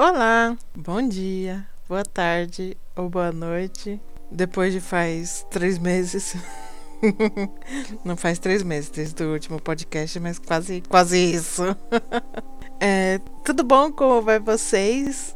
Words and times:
Olá, 0.00 0.56
bom 0.76 1.08
dia, 1.08 1.66
boa 1.88 2.04
tarde 2.04 2.76
ou 2.94 3.10
boa 3.10 3.32
noite. 3.32 4.00
Depois 4.30 4.72
de 4.72 4.80
faz 4.80 5.44
três 5.50 5.76
meses. 5.76 6.36
Não 8.04 8.16
faz 8.16 8.38
três 8.38 8.62
meses 8.62 8.90
desde 8.90 9.24
o 9.24 9.32
último 9.32 9.60
podcast, 9.60 10.20
mas 10.20 10.38
quase, 10.38 10.82
quase 10.88 11.18
isso. 11.18 11.64
É, 12.80 13.18
tudo 13.44 13.64
bom? 13.64 13.90
Como 13.90 14.22
vai 14.22 14.38
vocês? 14.38 15.34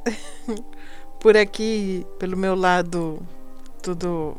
Por 1.19 1.37
aqui, 1.37 2.07
pelo 2.21 2.37
meu 2.37 2.55
lado, 2.55 3.21
tudo, 3.83 4.37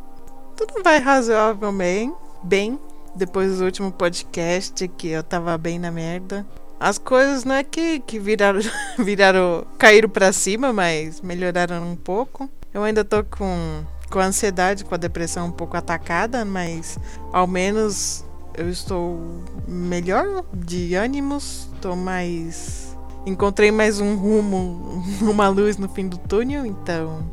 tudo 0.56 0.82
vai 0.82 1.00
razoavelmente 1.00 2.16
bem. 2.42 2.80
Depois 3.14 3.58
do 3.58 3.66
último 3.66 3.92
podcast 3.92 4.88
que 4.88 5.10
eu 5.10 5.22
tava 5.22 5.58
bem 5.58 5.78
na 5.78 5.92
merda. 5.92 6.48
As 6.84 6.98
coisas 6.98 7.46
não 7.46 7.56
é 7.56 7.64
que, 7.64 8.02
que 8.02 8.20
viraram, 8.20 8.60
viraram, 9.00 9.66
caíram 9.80 10.10
para 10.10 10.34
cima, 10.34 10.74
mas 10.74 11.22
melhoraram 11.22 11.90
um 11.90 11.96
pouco. 11.96 12.50
Eu 12.74 12.84
ainda 12.84 13.06
tô 13.06 13.24
com, 13.24 13.86
com 14.12 14.20
ansiedade, 14.20 14.84
com 14.84 14.94
a 14.94 14.98
depressão 14.98 15.48
um 15.48 15.52
pouco 15.52 15.78
atacada, 15.78 16.44
mas 16.44 17.00
ao 17.32 17.48
menos 17.48 18.26
eu 18.54 18.70
estou 18.70 19.18
melhor 19.66 20.44
de 20.54 20.94
ânimos, 20.94 21.70
tô 21.80 21.96
mais 21.96 22.94
encontrei 23.26 23.72
mais 23.72 24.02
um 24.02 24.18
rumo, 24.18 25.02
uma 25.24 25.48
luz 25.48 25.78
no 25.78 25.88
fim 25.88 26.10
do 26.10 26.18
túnel, 26.18 26.66
então. 26.66 27.26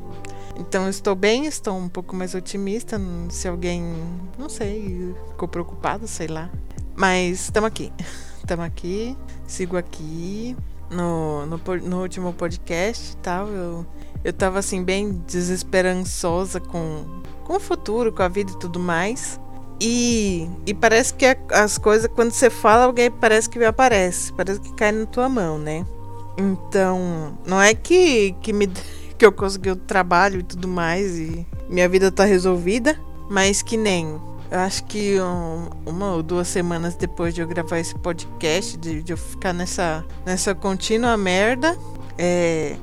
Então 0.57 0.89
estou 0.89 1.17
bem, 1.17 1.47
estou 1.47 1.77
um 1.77 1.89
pouco 1.89 2.15
mais 2.15 2.37
otimista. 2.37 3.01
Se 3.31 3.49
alguém, 3.49 3.83
não 4.39 4.49
sei, 4.49 5.13
ficou 5.31 5.49
preocupado, 5.49 6.07
sei 6.07 6.29
lá. 6.29 6.49
Mas 6.95 7.41
estamos 7.41 7.67
aqui. 7.67 7.93
Estamos 8.41 8.65
aqui, 8.65 9.17
sigo 9.47 9.77
aqui. 9.77 10.57
No, 10.91 11.47
no, 11.47 11.61
no 11.85 12.03
último 12.03 12.33
podcast 12.33 13.17
tal, 13.19 13.47
eu, 13.47 13.87
eu 14.25 14.33
tava 14.33 14.59
assim, 14.59 14.83
bem 14.83 15.23
desesperançosa 15.25 16.59
com, 16.59 17.23
com 17.45 17.55
o 17.55 17.61
futuro, 17.61 18.13
com 18.13 18.23
a 18.25 18.29
vida 18.29 18.51
e 18.51 18.59
tudo 18.59 18.81
mais. 18.81 19.39
E, 19.81 20.49
e 20.67 20.75
parece 20.75 21.15
que 21.15 21.25
as 21.53 21.79
coisas, 21.79 22.11
quando 22.13 22.33
você 22.33 22.51
fala, 22.51 22.85
alguém 22.85 23.11
parece 23.11 23.49
que 23.49 23.63
aparece, 23.65 24.33
parece 24.33 24.61
que 24.61 24.73
cai 24.75 24.91
na 24.91 25.07
tua 25.07 25.29
mão, 25.29 25.59
né? 25.59 25.87
Então, 26.37 27.39
não 27.47 27.61
é 27.61 27.73
que, 27.73 28.33
que, 28.43 28.53
me, 28.53 28.67
que 29.17 29.25
eu 29.25 29.31
consegui 29.31 29.71
o 29.71 29.77
trabalho 29.77 30.41
e 30.41 30.43
tudo 30.43 30.67
mais 30.67 31.19
e 31.19 31.47
minha 31.69 31.89
vida 31.89 32.11
tá 32.11 32.25
resolvida, 32.25 32.99
mas 33.31 33.63
que 33.63 33.77
nem. 33.77 34.21
Eu 34.51 34.59
acho 34.59 34.85
que 34.85 35.21
um, 35.21 35.69
uma 35.87 36.15
ou 36.15 36.23
duas 36.23 36.49
semanas 36.49 36.97
depois 36.97 37.33
de 37.33 37.41
eu 37.41 37.47
gravar 37.47 37.79
esse 37.79 37.95
podcast, 37.95 38.77
de, 38.77 39.03
de 39.03 39.13
eu 39.13 39.17
ficar 39.17 39.53
nessa, 39.53 40.05
nessa 40.27 40.55
contínua 40.55 41.17
merda, 41.17 41.79
é, 42.19 42.77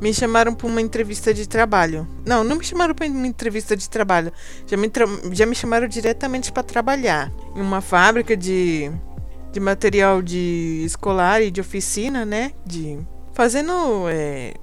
me 0.00 0.14
chamaram 0.14 0.54
para 0.54 0.66
uma 0.66 0.80
entrevista 0.80 1.34
de 1.34 1.46
trabalho. 1.46 2.08
Não, 2.24 2.42
não 2.42 2.56
me 2.56 2.64
chamaram 2.64 2.94
para 2.94 3.06
uma 3.06 3.26
entrevista 3.26 3.76
de 3.76 3.88
trabalho. 3.88 4.32
Já 4.66 4.76
me, 4.76 4.90
já 5.32 5.44
me 5.44 5.54
chamaram 5.54 5.86
diretamente 5.86 6.50
para 6.50 6.62
trabalhar 6.62 7.30
em 7.54 7.60
uma 7.60 7.82
fábrica 7.82 8.34
de, 8.34 8.90
de 9.52 9.60
material 9.60 10.22
de 10.22 10.82
escolar 10.86 11.42
e 11.42 11.50
de 11.50 11.60
oficina, 11.60 12.24
né? 12.24 12.52
De 12.64 12.98
fazendo 13.34 14.08
é, 14.08 14.54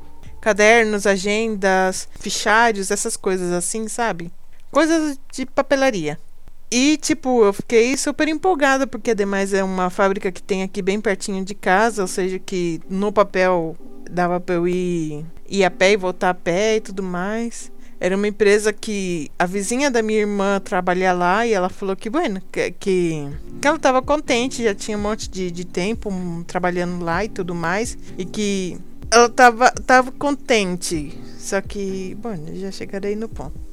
cadernos, 0.42 1.06
agendas, 1.06 2.10
fichários, 2.20 2.90
essas 2.90 3.16
coisas 3.16 3.52
assim, 3.52 3.88
sabe? 3.88 4.32
Coisas 4.72 5.20
de 5.32 5.46
papelaria. 5.46 6.20
E, 6.70 6.98
tipo, 6.98 7.46
eu 7.46 7.54
fiquei 7.54 7.96
super 7.96 8.28
empolgada, 8.28 8.86
porque 8.86 9.12
ademais 9.12 9.54
é 9.54 9.64
uma 9.64 9.90
fábrica 9.90 10.32
que 10.32 10.44
tem 10.44 10.64
aqui 10.64 10.82
bem 10.82 11.00
pertinho 11.00 11.44
de 11.44 11.56
casa, 11.56 12.02
ou 12.02 12.08
seja, 12.08 12.38
que 12.40 12.82
no 12.90 13.12
papel 13.12 13.76
dava 14.12 14.40
pra 14.40 14.56
eu 14.56 14.68
ir, 14.68 15.26
ir 15.50 15.64
a 15.64 15.72
pé 15.72 15.94
e 15.94 15.98
voltar 15.98 16.30
a 16.30 16.34
pé 16.34 16.78
e 16.78 16.82
tudo 16.82 17.02
mais. 17.02 17.72
Era 18.00 18.16
uma 18.16 18.28
empresa 18.28 18.72
que 18.72 19.32
a 19.40 19.46
vizinha 19.46 19.90
da 19.90 20.04
minha 20.04 20.20
irmã 20.20 20.60
trabalha 20.60 21.14
lá 21.14 21.48
e 21.48 21.54
ela 21.54 21.70
falou 21.70 21.96
que, 21.96 22.10
bueno, 22.10 22.42
que, 22.52 22.72
que, 22.72 23.28
que 23.60 23.68
ela 23.68 23.78
estava 23.78 24.02
contente, 24.02 24.64
já 24.64 24.76
tinha 24.76 24.98
um 24.98 25.02
monte 25.02 25.30
de, 25.30 25.50
de 25.50 25.66
tempo 25.66 26.10
um, 26.10 26.44
trabalhando 26.44 27.04
lá 27.04 27.26
e 27.26 27.30
tudo 27.30 27.56
mais, 27.56 27.98
e 28.18 28.24
que 28.24 28.78
ela 29.10 29.30
tava, 29.30 29.72
tava 29.72 30.12
contente. 30.12 31.18
Só 31.40 31.62
que, 31.62 32.16
bom, 32.16 32.36
já 32.54 32.72
chegarei 32.72 33.16
no 33.16 33.28
ponto. 33.30 33.67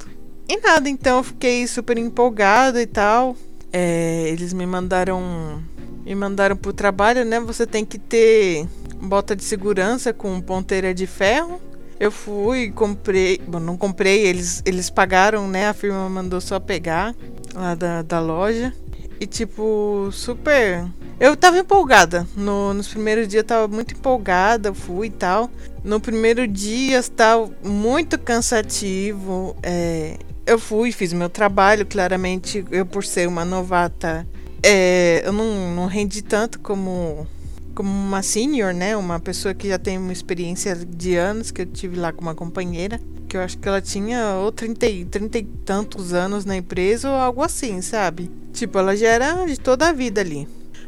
E 0.49 0.61
nada, 0.61 0.89
então 0.89 1.19
eu 1.19 1.23
fiquei 1.23 1.67
super 1.67 1.97
empolgada 1.97 2.81
e 2.81 2.87
tal. 2.87 3.37
É, 3.73 4.29
eles 4.29 4.53
me 4.53 4.67
mandaram. 4.67 5.63
Me 6.05 6.15
mandaram 6.15 6.55
pro 6.55 6.73
trabalho, 6.73 7.25
né? 7.25 7.41
Você 7.41 7.67
tem 7.67 7.85
que 7.85 7.99
ter 7.99 8.69
bota 9.05 9.37
de 9.37 9.45
segurança 9.45 10.13
com 10.13 10.41
ponteira 10.41 10.93
de 10.93 11.07
ferro. 11.07 11.61
Eu 11.99 12.11
fui, 12.11 12.71
comprei, 12.71 13.41
bom, 13.47 13.61
não 13.61 13.77
comprei, 13.77 14.27
eles, 14.27 14.63
eles 14.65 14.91
pagaram, 14.91 15.47
né? 15.47 15.69
A 15.69 15.75
firma 15.75 16.09
mandou 16.09 16.41
só 16.41 16.59
pegar 16.59 17.15
lá 17.55 17.75
da, 17.75 18.03
da 18.03 18.21
loja. 18.21 18.73
E 19.21 19.27
tipo, 19.27 20.09
super. 20.13 20.85
Eu 21.21 21.37
tava 21.37 21.59
empolgada. 21.59 22.27
No, 22.37 22.75
nos 22.75 22.89
primeiros 22.89 23.29
dias 23.29 23.43
eu 23.43 23.47
tava 23.47 23.69
muito 23.69 23.95
empolgada, 23.95 24.75
fui 24.75 25.07
e 25.07 25.11
tal. 25.11 25.49
No 25.85 26.01
primeiro 26.01 26.49
dia 26.49 26.99
estava 26.99 27.49
muito 27.63 28.19
cansativo. 28.19 29.57
É, 29.63 30.19
eu 30.47 30.59
fui, 30.59 30.93
fiz 30.93 31.13
meu 31.13 31.29
trabalho, 31.29 31.87
claramente, 31.87 32.65
eu 32.71 32.85
por 32.85 33.05
ser 33.05 33.29
uma 33.29 33.45
novata, 33.45 34.27
é, 34.63 35.23
eu 35.25 35.33
não, 35.33 35.75
não 35.75 35.87
rendi 35.87 36.23
tanto 36.23 36.61
como 36.61 37.27
como 37.75 37.91
uma 37.91 38.23
senior, 38.23 38.73
né? 38.73 38.97
Uma 38.97 39.19
pessoa 39.19 39.53
que 39.53 39.69
já 39.69 39.79
tem 39.79 39.99
uma 39.99 40.13
experiência 40.13 40.77
de 40.77 41.17
anos, 41.17 41.51
que 41.51 41.63
eu 41.63 41.67
tive 41.67 41.99
lá 41.99 42.13
com 42.13 42.21
uma 42.21 42.35
companheira, 42.35 43.01
que 43.29 43.37
eu 43.37 43.41
acho 43.41 43.59
que 43.59 43.69
ela 43.69 43.81
tinha 43.81 44.37
ou 44.37 44.53
30, 44.53 44.87
30 45.11 45.39
e 45.39 45.43
tantos 45.43 46.13
anos 46.13 46.45
na 46.45 46.57
empresa 46.57 47.11
ou 47.11 47.17
algo 47.17 47.43
assim, 47.43 47.83
sabe? 47.83 48.31
Tipo, 48.53 48.79
ela 48.79 48.97
já 48.97 49.09
era 49.09 49.45
de 49.45 49.59
toda 49.59 49.89
a 49.89 49.93
vida 49.93 50.21
ali. 50.21 50.47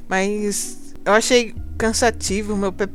Mas 0.09 0.95
eu 1.05 1.13
achei 1.13 1.55
cansativo, 1.77 2.57
meu 2.57 2.73
pé 2.73 2.87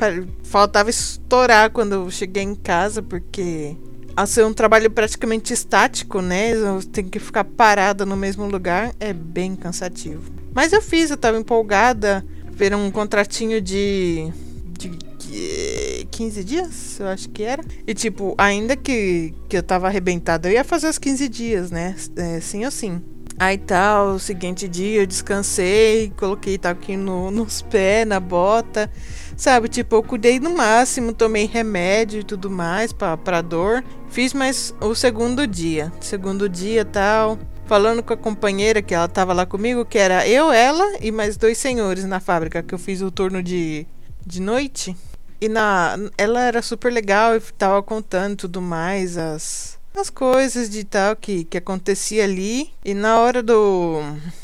faltava 0.43 0.89
estourar 0.89 1.69
quando 1.69 1.93
eu 1.93 2.09
cheguei 2.09 2.43
em 2.43 2.55
casa, 2.55 3.01
porque 3.01 3.75
a 4.15 4.25
ser 4.25 4.45
um 4.45 4.53
trabalho 4.53 4.89
praticamente 4.89 5.53
estático, 5.53 6.21
né? 6.21 6.51
Tem 6.91 7.05
que 7.05 7.19
ficar 7.19 7.43
parada 7.43 8.05
no 8.05 8.15
mesmo 8.15 8.45
lugar, 8.45 8.93
é 8.99 9.13
bem 9.13 9.55
cansativo. 9.55 10.31
Mas 10.53 10.73
eu 10.73 10.81
fiz, 10.81 11.09
eu 11.09 11.17
tava 11.17 11.37
empolgada 11.37 12.25
ver 12.51 12.75
um 12.75 12.91
contratinho 12.91 13.61
de, 13.61 14.31
de 14.77 16.07
15 16.11 16.43
dias, 16.43 16.99
eu 16.99 17.07
acho 17.07 17.29
que 17.29 17.43
era. 17.43 17.63
E 17.87 17.93
tipo, 17.93 18.35
ainda 18.37 18.75
que, 18.75 19.33
que 19.47 19.57
eu 19.57 19.63
tava 19.63 19.87
arrebentada, 19.87 20.49
eu 20.49 20.53
ia 20.53 20.63
fazer 20.63 20.87
os 20.87 20.97
15 20.97 21.29
dias, 21.29 21.71
né? 21.71 21.95
É, 22.15 22.39
sim 22.39 22.65
ou 22.65 22.71
sim. 22.71 23.01
Aí 23.39 23.57
tal, 23.57 24.15
o 24.15 24.19
seguinte 24.19 24.67
dia 24.67 25.01
eu 25.01 25.07
descansei, 25.07 26.11
coloquei 26.15 26.57
tal 26.57 26.73
aqui 26.73 26.95
no, 26.95 27.31
nos 27.31 27.61
pés, 27.61 28.05
na 28.05 28.19
bota. 28.19 28.91
Sabe, 29.41 29.67
tipo, 29.67 29.95
eu 29.95 30.03
cuidei 30.03 30.39
no 30.39 30.55
máximo, 30.55 31.15
tomei 31.15 31.47
remédio 31.47 32.19
e 32.19 32.23
tudo 32.23 32.47
mais 32.47 32.93
pra, 32.93 33.17
pra 33.17 33.41
dor. 33.41 33.83
Fiz 34.07 34.35
mais 34.35 34.71
o 34.79 34.93
segundo 34.93 35.47
dia. 35.47 35.91
Segundo 35.99 36.47
dia 36.47 36.85
tal 36.85 37.39
falando 37.65 38.03
com 38.03 38.13
a 38.13 38.17
companheira 38.17 38.83
que 38.83 38.93
ela 38.93 39.07
tava 39.07 39.33
lá 39.33 39.43
comigo, 39.43 39.83
que 39.83 39.97
era 39.97 40.27
eu, 40.27 40.51
ela 40.51 40.97
e 41.01 41.11
mais 41.11 41.37
dois 41.37 41.57
senhores 41.57 42.05
na 42.05 42.19
fábrica, 42.19 42.61
que 42.61 42.75
eu 42.75 42.77
fiz 42.77 43.01
o 43.01 43.09
turno 43.09 43.41
de, 43.41 43.87
de 44.23 44.39
noite. 44.39 44.95
E 45.39 45.49
na, 45.49 45.97
ela 46.19 46.43
era 46.43 46.61
super 46.61 46.93
legal 46.93 47.35
e 47.35 47.39
tava 47.39 47.81
contando 47.81 48.35
tudo 48.35 48.61
mais, 48.61 49.17
as, 49.17 49.79
as 49.95 50.09
coisas 50.09 50.69
de 50.69 50.83
tal 50.83 51.15
que, 51.15 51.43
que 51.43 51.57
acontecia 51.57 52.23
ali. 52.23 52.71
E 52.83 52.93
na 52.93 53.19
hora 53.19 53.43
do 53.43 53.99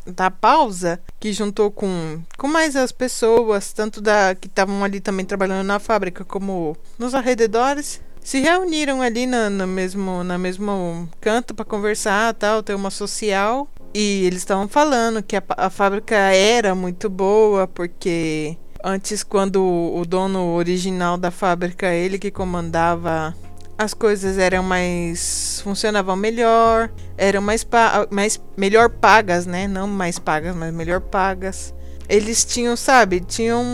da 0.06 0.30
pausa, 0.30 1.00
que 1.18 1.32
juntou 1.32 1.70
com, 1.70 2.20
com 2.36 2.48
mais 2.48 2.76
as 2.76 2.92
pessoas, 2.92 3.72
tanto 3.72 4.00
da 4.00 4.34
que 4.34 4.46
estavam 4.46 4.84
ali 4.84 5.00
também 5.00 5.24
trabalhando 5.24 5.66
na 5.66 5.78
fábrica, 5.78 6.24
como 6.24 6.76
nos 6.98 7.14
arredores, 7.14 8.00
se 8.22 8.40
reuniram 8.40 9.00
ali 9.00 9.26
no, 9.26 9.48
no 9.48 9.66
mesmo 9.66 10.22
na 10.22 10.36
mesmo 10.36 11.08
canto 11.20 11.54
para 11.54 11.64
conversar, 11.64 12.34
tal, 12.34 12.62
ter 12.62 12.74
uma 12.74 12.90
social. 12.90 13.68
E 13.94 14.26
eles 14.26 14.40
estavam 14.40 14.68
falando 14.68 15.22
que 15.22 15.34
a, 15.34 15.42
a 15.48 15.70
fábrica 15.70 16.14
era 16.14 16.74
muito 16.74 17.08
boa 17.08 17.66
porque 17.66 18.56
antes 18.84 19.22
quando 19.22 19.64
o 19.64 20.04
dono 20.06 20.54
original 20.54 21.16
da 21.16 21.30
fábrica, 21.30 21.92
ele 21.92 22.18
que 22.18 22.30
comandava 22.30 23.34
as 23.78 23.94
coisas 23.94 24.38
eram 24.38 24.64
mais 24.64 25.60
funcionavam 25.62 26.16
melhor, 26.16 26.90
eram 27.16 27.40
mais, 27.40 27.64
mais 28.10 28.40
melhor 28.56 28.90
pagas, 28.90 29.46
né? 29.46 29.68
Não 29.68 29.86
mais 29.86 30.18
pagas, 30.18 30.54
mas 30.56 30.74
melhor 30.74 31.00
pagas. 31.00 31.72
Eles 32.08 32.44
tinham, 32.44 32.76
sabe, 32.76 33.20
tinham 33.20 33.64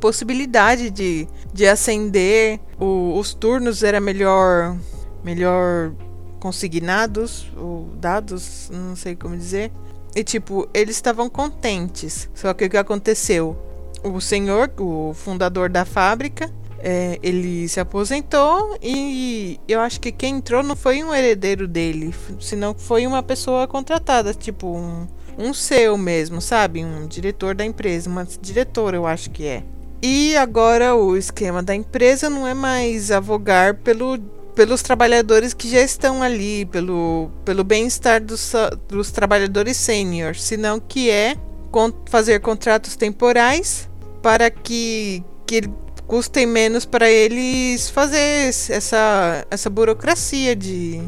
possibilidade 0.00 0.88
de, 0.88 1.28
de 1.52 1.66
ascender. 1.66 2.58
O, 2.78 3.18
os 3.18 3.34
turnos 3.34 3.82
era 3.82 4.00
melhor 4.00 4.74
melhor 5.22 5.92
consignados 6.40 7.52
ou 7.54 7.90
dados, 7.96 8.70
não 8.72 8.96
sei 8.96 9.14
como 9.14 9.36
dizer. 9.36 9.70
E 10.16 10.24
tipo, 10.24 10.66
eles 10.72 10.96
estavam 10.96 11.28
contentes. 11.28 12.28
Só 12.34 12.54
que 12.54 12.64
o 12.64 12.70
que 12.70 12.76
aconteceu? 12.78 13.54
O 14.02 14.18
senhor, 14.18 14.72
o 14.78 15.12
fundador 15.12 15.68
da 15.68 15.84
fábrica, 15.84 16.50
É, 16.82 17.18
ele 17.22 17.68
se 17.68 17.78
aposentou 17.78 18.78
e 18.82 19.60
eu 19.68 19.80
acho 19.80 20.00
que 20.00 20.10
quem 20.10 20.36
entrou 20.36 20.62
não 20.62 20.74
foi 20.74 21.04
um 21.04 21.14
herdeiro 21.14 21.68
dele, 21.68 22.14
senão 22.40 22.74
foi 22.74 23.06
uma 23.06 23.22
pessoa 23.22 23.68
contratada, 23.68 24.32
tipo 24.32 24.66
um, 24.66 25.06
um 25.38 25.52
seu 25.52 25.98
mesmo, 25.98 26.40
sabe? 26.40 26.82
Um 26.82 27.06
diretor 27.06 27.54
da 27.54 27.64
empresa, 27.64 28.08
uma 28.08 28.26
diretora, 28.40 28.96
eu 28.96 29.06
acho 29.06 29.30
que 29.30 29.46
é. 29.46 29.62
E 30.02 30.34
agora 30.36 30.96
o 30.96 31.16
esquema 31.16 31.62
da 31.62 31.74
empresa 31.74 32.30
não 32.30 32.46
é 32.46 32.54
mais 32.54 33.10
avogar 33.10 33.74
pelo, 33.74 34.18
pelos 34.54 34.80
trabalhadores 34.80 35.52
que 35.52 35.68
já 35.68 35.82
estão 35.82 36.22
ali, 36.22 36.64
pelo, 36.64 37.30
pelo 37.44 37.62
bem-estar 37.62 38.22
dos, 38.22 38.52
dos 38.88 39.10
trabalhadores 39.10 39.76
sênior, 39.76 40.34
senão 40.36 40.80
que 40.80 41.10
é 41.10 41.36
fazer 42.06 42.40
contratos 42.40 42.96
temporais 42.96 43.88
para 44.22 44.50
que, 44.50 45.22
que 45.46 45.62
custem 46.10 46.44
menos 46.44 46.84
para 46.84 47.08
eles 47.08 47.88
fazer 47.88 48.48
essa, 48.68 49.46
essa 49.48 49.70
burocracia 49.70 50.56
de, 50.56 51.00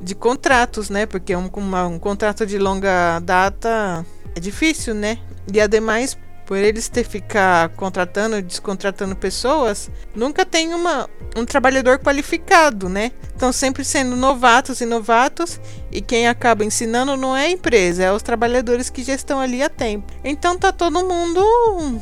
de 0.00 0.14
contratos, 0.14 0.88
né? 0.88 1.06
Porque 1.06 1.34
um, 1.34 1.50
uma, 1.56 1.88
um 1.88 1.98
contrato 1.98 2.46
de 2.46 2.56
longa 2.56 3.18
data 3.18 4.06
é 4.32 4.38
difícil, 4.38 4.94
né? 4.94 5.18
E 5.52 5.60
ademais, 5.60 6.16
por 6.46 6.56
eles 6.56 6.88
ter 6.88 7.02
ficar 7.02 7.70
contratando 7.70 8.40
descontratando 8.40 9.16
pessoas, 9.16 9.90
nunca 10.14 10.46
tem 10.46 10.72
uma, 10.72 11.10
um 11.36 11.44
trabalhador 11.44 11.98
qualificado, 11.98 12.88
né? 12.88 13.10
Estão 13.32 13.52
sempre 13.52 13.84
sendo 13.84 14.14
novatos 14.14 14.80
e 14.80 14.86
novatos, 14.86 15.60
e 15.90 16.00
quem 16.00 16.28
acaba 16.28 16.64
ensinando 16.64 17.16
não 17.16 17.36
é 17.36 17.46
a 17.46 17.50
empresa, 17.50 18.04
é 18.04 18.12
os 18.12 18.22
trabalhadores 18.22 18.88
que 18.88 19.02
já 19.02 19.14
estão 19.14 19.40
ali 19.40 19.64
há 19.64 19.68
tempo. 19.68 20.12
Então 20.22 20.56
tá 20.56 20.70
todo 20.70 21.04
mundo 21.04 22.00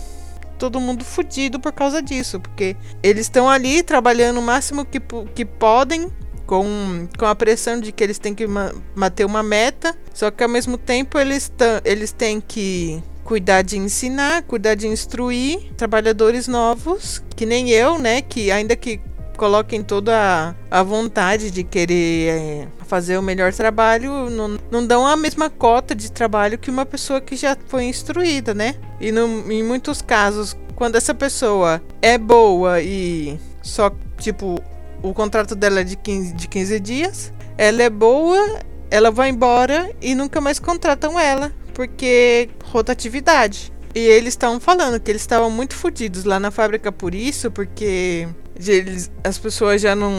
todo 0.62 0.80
mundo 0.80 1.04
fudido 1.04 1.58
por 1.58 1.72
causa 1.72 2.00
disso, 2.00 2.38
porque 2.38 2.76
eles 3.02 3.22
estão 3.26 3.50
ali 3.50 3.82
trabalhando 3.82 4.38
o 4.38 4.42
máximo 4.42 4.84
que, 4.84 5.00
que 5.34 5.44
podem 5.44 6.08
com, 6.46 7.08
com 7.18 7.26
a 7.26 7.34
pressão 7.34 7.80
de 7.80 7.90
que 7.90 8.04
eles 8.04 8.16
têm 8.16 8.32
que 8.32 8.46
manter 8.94 9.24
uma 9.24 9.42
meta, 9.42 9.92
só 10.14 10.30
que 10.30 10.40
ao 10.40 10.48
mesmo 10.48 10.78
tempo 10.78 11.18
eles, 11.18 11.50
eles 11.84 12.12
têm 12.12 12.40
que 12.40 13.02
cuidar 13.24 13.62
de 13.62 13.76
ensinar, 13.76 14.44
cuidar 14.44 14.76
de 14.76 14.86
instruir 14.86 15.72
trabalhadores 15.76 16.46
novos, 16.46 17.20
que 17.34 17.44
nem 17.44 17.70
eu, 17.70 17.98
né, 17.98 18.22
que 18.22 18.52
ainda 18.52 18.76
que 18.76 19.00
coloquem 19.36 19.82
toda 19.82 20.54
a, 20.70 20.82
vontade 20.84 21.50
de 21.50 21.64
querer 21.64 22.28
é, 22.28 22.68
fazer 22.92 23.16
o 23.16 23.22
melhor 23.22 23.54
trabalho, 23.54 24.28
não, 24.28 24.58
não 24.70 24.86
dão 24.86 25.06
a 25.06 25.16
mesma 25.16 25.48
cota 25.48 25.94
de 25.94 26.12
trabalho 26.12 26.58
que 26.58 26.70
uma 26.70 26.84
pessoa 26.84 27.22
que 27.22 27.34
já 27.34 27.56
foi 27.68 27.84
instruída, 27.84 28.52
né? 28.52 28.74
E 29.00 29.10
no, 29.10 29.50
em 29.50 29.62
muitos 29.62 30.02
casos, 30.02 30.54
quando 30.76 30.96
essa 30.96 31.14
pessoa 31.14 31.82
é 32.02 32.18
boa 32.18 32.82
e 32.82 33.40
só, 33.62 33.90
tipo, 34.18 34.62
o 35.02 35.14
contrato 35.14 35.54
dela 35.54 35.80
é 35.80 35.84
de 35.84 35.96
15, 35.96 36.34
de 36.34 36.46
15 36.46 36.80
dias, 36.80 37.32
ela 37.56 37.82
é 37.82 37.88
boa, 37.88 38.60
ela 38.90 39.10
vai 39.10 39.30
embora 39.30 39.90
e 39.98 40.14
nunca 40.14 40.38
mais 40.38 40.58
contratam 40.58 41.18
ela, 41.18 41.50
porque 41.72 42.50
rotatividade. 42.62 43.72
E 43.94 44.00
eles 44.00 44.34
estavam 44.34 44.60
falando 44.60 45.00
que 45.00 45.10
eles 45.10 45.22
estavam 45.22 45.50
muito 45.50 45.74
fodidos 45.74 46.24
lá 46.24 46.38
na 46.38 46.50
fábrica 46.50 46.92
por 46.92 47.14
isso, 47.14 47.50
porque 47.50 48.28
eles, 48.56 49.10
as 49.24 49.38
pessoas 49.38 49.80
já 49.80 49.94
não 49.94 50.12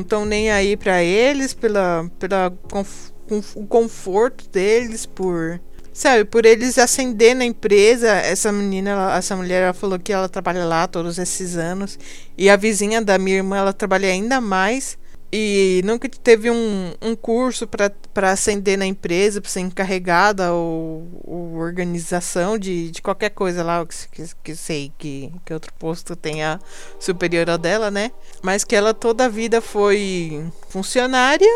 estão 0.00 0.24
nem 0.24 0.50
aí 0.50 0.76
para 0.76 1.02
eles, 1.02 1.54
pela, 1.54 2.10
pela 2.18 2.52
conf, 2.70 3.10
o 3.54 3.66
conforto 3.66 4.48
deles, 4.48 5.06
por 5.06 5.60
sabe, 5.92 6.24
por 6.24 6.46
eles 6.46 6.78
ascender 6.78 7.34
na 7.34 7.44
empresa. 7.44 8.08
Essa 8.08 8.50
menina, 8.50 8.90
ela, 8.90 9.16
essa 9.16 9.36
mulher, 9.36 9.62
ela 9.62 9.72
falou 9.72 9.98
que 9.98 10.12
ela 10.12 10.28
trabalha 10.28 10.64
lá 10.64 10.86
todos 10.86 11.18
esses 11.18 11.56
anos 11.56 11.98
e 12.36 12.48
a 12.48 12.56
vizinha 12.56 13.00
da 13.00 13.18
minha 13.18 13.36
irmã, 13.36 13.58
ela 13.58 13.72
trabalha 13.72 14.08
ainda 14.08 14.40
mais 14.40 14.98
e 15.32 15.80
nunca 15.84 16.08
teve 16.08 16.50
um, 16.50 16.92
um 17.00 17.14
curso 17.14 17.66
para 17.66 18.32
ascender 18.32 18.76
na 18.76 18.86
empresa, 18.86 19.40
para 19.40 19.50
ser 19.50 19.60
encarregada 19.60 20.52
ou, 20.52 21.06
ou, 21.24 21.54
organização 21.56 22.58
de, 22.58 22.90
de 22.90 23.00
qualquer 23.00 23.30
coisa 23.30 23.62
lá, 23.62 23.86
que, 23.86 24.24
que, 24.42 24.56
sei 24.56 24.92
que, 24.98 25.32
que 25.44 25.54
outro 25.54 25.72
posto 25.74 26.16
tenha 26.16 26.58
superior 26.98 27.48
ao 27.48 27.58
dela, 27.58 27.90
né? 27.90 28.10
Mas 28.42 28.64
que 28.64 28.74
ela 28.74 28.92
toda 28.92 29.26
a 29.26 29.28
vida 29.28 29.60
foi 29.60 30.44
funcionária, 30.68 31.48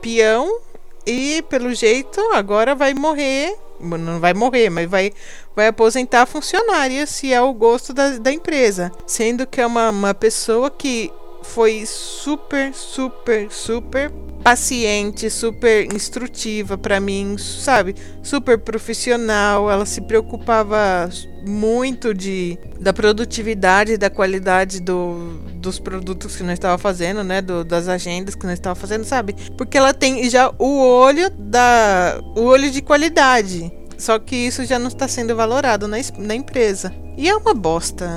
peão, 0.00 0.60
e 1.04 1.42
pelo 1.48 1.74
jeito 1.74 2.20
agora 2.32 2.74
vai 2.74 2.94
morrer. 2.94 3.56
Não 3.80 4.20
vai 4.20 4.34
morrer, 4.34 4.68
mas 4.68 4.88
vai, 4.88 5.10
vai 5.56 5.68
aposentar 5.68 6.26
funcionária 6.26 7.06
se 7.06 7.32
é 7.32 7.40
o 7.40 7.52
gosto 7.54 7.94
da, 7.94 8.18
da 8.18 8.30
empresa. 8.30 8.92
Sendo 9.06 9.46
que 9.46 9.60
é 9.60 9.66
uma, 9.66 9.88
uma 9.88 10.14
pessoa 10.14 10.70
que 10.70 11.10
foi 11.50 11.84
super, 11.84 12.72
super, 12.72 13.50
super 13.50 14.10
paciente, 14.42 15.28
super 15.28 15.92
instrutiva 15.92 16.78
para 16.78 16.98
mim, 17.00 17.36
sabe? 17.36 17.94
Super 18.22 18.58
profissional. 18.58 19.70
Ela 19.70 19.84
se 19.84 20.00
preocupava 20.00 21.10
muito 21.46 22.14
de 22.14 22.58
da 22.78 22.92
produtividade, 22.92 23.98
da 23.98 24.08
qualidade 24.08 24.80
do, 24.80 25.38
dos 25.56 25.78
produtos 25.78 26.36
que 26.36 26.42
nós 26.42 26.54
estava 26.54 26.78
fazendo, 26.78 27.22
né? 27.22 27.42
Do, 27.42 27.64
das 27.64 27.88
agendas 27.88 28.34
que 28.34 28.46
nós 28.46 28.54
estava 28.54 28.74
fazendo, 28.74 29.04
sabe? 29.04 29.34
Porque 29.56 29.76
ela 29.76 29.92
tem 29.92 30.30
já 30.30 30.52
o 30.58 30.78
olho 30.78 31.28
da 31.30 32.20
o 32.36 32.42
olho 32.42 32.70
de 32.70 32.80
qualidade. 32.80 33.70
Só 33.98 34.18
que 34.18 34.34
isso 34.34 34.64
já 34.64 34.78
não 34.78 34.88
está 34.88 35.06
sendo 35.06 35.36
valorado 35.36 35.86
na, 35.86 35.98
na 36.16 36.34
empresa. 36.34 36.92
E 37.18 37.28
é 37.28 37.36
uma 37.36 37.52
bosta 37.52 38.08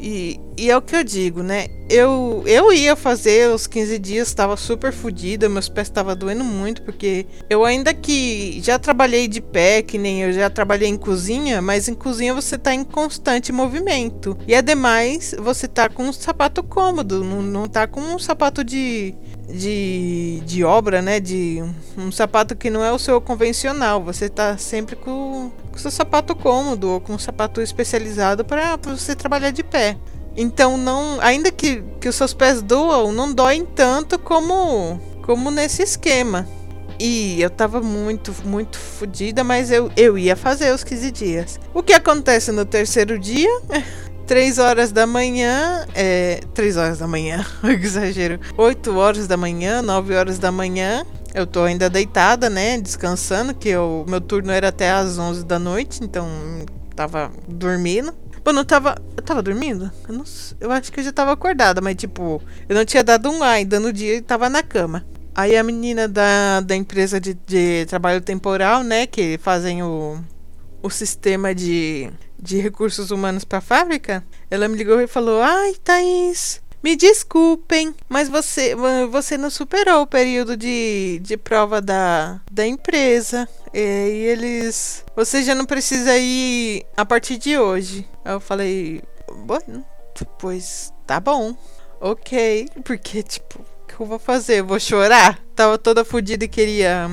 e, 0.00 0.40
e 0.56 0.70
é 0.70 0.76
o 0.76 0.80
que 0.80 0.96
eu 0.96 1.04
digo, 1.04 1.42
né? 1.42 1.66
Eu, 1.88 2.42
eu 2.46 2.72
ia 2.72 2.96
fazer 2.96 3.50
os 3.50 3.66
15 3.66 3.98
dias, 3.98 4.28
estava 4.28 4.56
super 4.56 4.92
fodida, 4.92 5.48
meus 5.48 5.68
pés 5.68 5.88
estavam 5.88 6.16
doendo 6.16 6.42
muito, 6.42 6.82
porque 6.82 7.26
eu 7.50 7.64
ainda 7.64 7.92
que 7.92 8.60
já 8.62 8.78
trabalhei 8.78 9.28
de 9.28 9.42
pé, 9.42 9.82
que 9.82 9.98
nem 9.98 10.22
eu 10.22 10.32
já 10.32 10.48
trabalhei 10.48 10.88
em 10.88 10.96
cozinha, 10.96 11.60
mas 11.60 11.86
em 11.86 11.94
cozinha 11.94 12.32
você 12.32 12.56
tá 12.56 12.72
em 12.72 12.82
constante 12.82 13.52
movimento. 13.52 14.38
E 14.46 14.54
ademais, 14.54 15.34
você 15.38 15.68
tá 15.68 15.88
com 15.88 16.04
um 16.04 16.12
sapato 16.12 16.62
cômodo, 16.62 17.22
não, 17.22 17.42
não 17.42 17.66
tá 17.66 17.86
com 17.86 18.00
um 18.00 18.18
sapato 18.18 18.64
de, 18.64 19.14
de, 19.52 20.40
de 20.44 20.64
obra, 20.64 21.02
né? 21.02 21.20
De 21.20 21.62
um 21.96 22.10
sapato 22.10 22.56
que 22.56 22.70
não 22.70 22.84
é 22.84 22.92
o 22.92 22.98
seu 22.98 23.20
convencional. 23.20 24.02
Você 24.04 24.28
tá 24.28 24.56
sempre 24.56 24.96
com, 24.96 25.50
com 25.70 25.78
seu 25.78 25.90
sapato 25.90 26.34
cômodo 26.34 26.90
ou 26.90 27.00
com 27.00 27.14
um 27.14 27.18
sapato 27.18 27.60
especializado 27.60 28.44
para 28.44 28.76
você 28.76 29.14
trabalhar 29.14 29.50
de 29.50 29.62
pé. 29.62 29.96
Então 30.36 30.76
não, 30.76 31.20
ainda 31.20 31.50
que, 31.50 31.82
que 32.00 32.08
os 32.08 32.14
seus 32.14 32.32
pés 32.32 32.62
doam, 32.62 33.12
não 33.12 33.32
doem 33.32 33.64
tanto 33.64 34.18
como 34.18 35.00
como 35.22 35.50
nesse 35.50 35.82
esquema. 35.82 36.48
E 36.98 37.40
eu 37.40 37.48
tava 37.48 37.80
muito, 37.80 38.34
muito 38.44 38.78
fodida, 38.78 39.42
mas 39.42 39.70
eu, 39.70 39.90
eu 39.96 40.18
ia 40.18 40.36
fazer 40.36 40.74
os 40.74 40.84
15 40.84 41.10
dias. 41.10 41.60
O 41.72 41.82
que 41.82 41.94
acontece 41.94 42.52
no 42.52 42.64
terceiro 42.64 43.18
dia? 43.18 43.48
3 44.30 44.58
horas 44.60 44.92
da 44.92 45.08
manhã, 45.08 45.84
é, 45.92 46.38
3 46.54 46.76
horas 46.76 46.98
da 47.00 47.08
manhã, 47.08 47.44
exagero, 47.82 48.38
8 48.56 48.96
horas 48.96 49.26
da 49.26 49.36
manhã, 49.36 49.82
9 49.82 50.14
horas 50.14 50.38
da 50.38 50.52
manhã, 50.52 51.04
eu 51.34 51.44
tô 51.44 51.64
ainda 51.64 51.90
deitada, 51.90 52.48
né, 52.48 52.80
descansando, 52.80 53.52
que 53.52 53.76
o 53.76 54.04
meu 54.08 54.20
turno 54.20 54.52
era 54.52 54.68
até 54.68 54.88
às 54.88 55.18
11 55.18 55.44
da 55.44 55.58
noite, 55.58 55.98
então 56.04 56.28
tava 56.94 57.32
dormindo. 57.48 58.14
Bom, 58.44 58.52
não 58.52 58.64
tava. 58.64 58.94
Eu 59.16 59.22
tava 59.24 59.42
dormindo? 59.42 59.90
Eu, 60.08 60.14
não, 60.14 60.24
eu 60.60 60.70
acho 60.70 60.92
que 60.92 61.00
eu 61.00 61.04
já 61.04 61.12
tava 61.12 61.32
acordada, 61.32 61.80
mas 61.80 61.96
tipo, 61.96 62.40
eu 62.68 62.76
não 62.76 62.84
tinha 62.84 63.02
dado 63.02 63.28
um 63.28 63.42
ainda 63.42 63.80
no 63.80 63.92
dia 63.92 64.14
e 64.14 64.22
tava 64.22 64.48
na 64.48 64.62
cama. 64.62 65.04
Aí 65.34 65.56
a 65.56 65.62
menina 65.64 66.06
da, 66.06 66.60
da 66.60 66.76
empresa 66.76 67.20
de, 67.20 67.34
de 67.34 67.84
trabalho 67.86 68.20
temporal, 68.20 68.84
né, 68.84 69.08
que 69.08 69.38
fazem 69.38 69.82
o, 69.82 70.20
o 70.80 70.88
sistema 70.88 71.52
de 71.52 72.08
de 72.40 72.58
recursos 72.58 73.10
humanos 73.10 73.44
para 73.44 73.58
a 73.58 73.62
fábrica, 73.62 74.24
ela 74.50 74.68
me 74.68 74.76
ligou 74.76 75.00
e 75.00 75.06
falou: 75.06 75.42
Ai, 75.42 75.74
Thaís, 75.84 76.60
me 76.82 76.96
desculpem, 76.96 77.94
mas 78.08 78.28
você, 78.28 78.74
você 79.10 79.36
não 79.36 79.50
superou 79.50 80.02
o 80.02 80.06
período 80.06 80.56
de, 80.56 81.20
de 81.22 81.36
prova 81.36 81.80
da, 81.80 82.40
da 82.50 82.66
empresa. 82.66 83.46
E, 83.72 83.78
eles. 83.78 85.04
Você 85.14 85.42
já 85.42 85.54
não 85.54 85.66
precisa 85.66 86.16
ir 86.16 86.86
a 86.96 87.04
partir 87.04 87.36
de 87.36 87.58
hoje. 87.58 88.08
Aí 88.24 88.32
eu 88.32 88.40
falei: 88.40 89.02
Bueno, 89.44 89.84
pois 90.38 90.92
tá 91.06 91.20
bom. 91.20 91.54
Ok, 92.00 92.66
porque, 92.82 93.22
tipo, 93.22 93.60
o 93.60 93.86
que 93.86 94.00
eu 94.00 94.06
vou 94.06 94.18
fazer? 94.18 94.60
Eu 94.60 94.66
vou 94.66 94.80
chorar? 94.80 95.38
Tava 95.54 95.76
toda 95.76 96.02
fodida 96.02 96.46
e 96.46 96.48
queria 96.48 97.06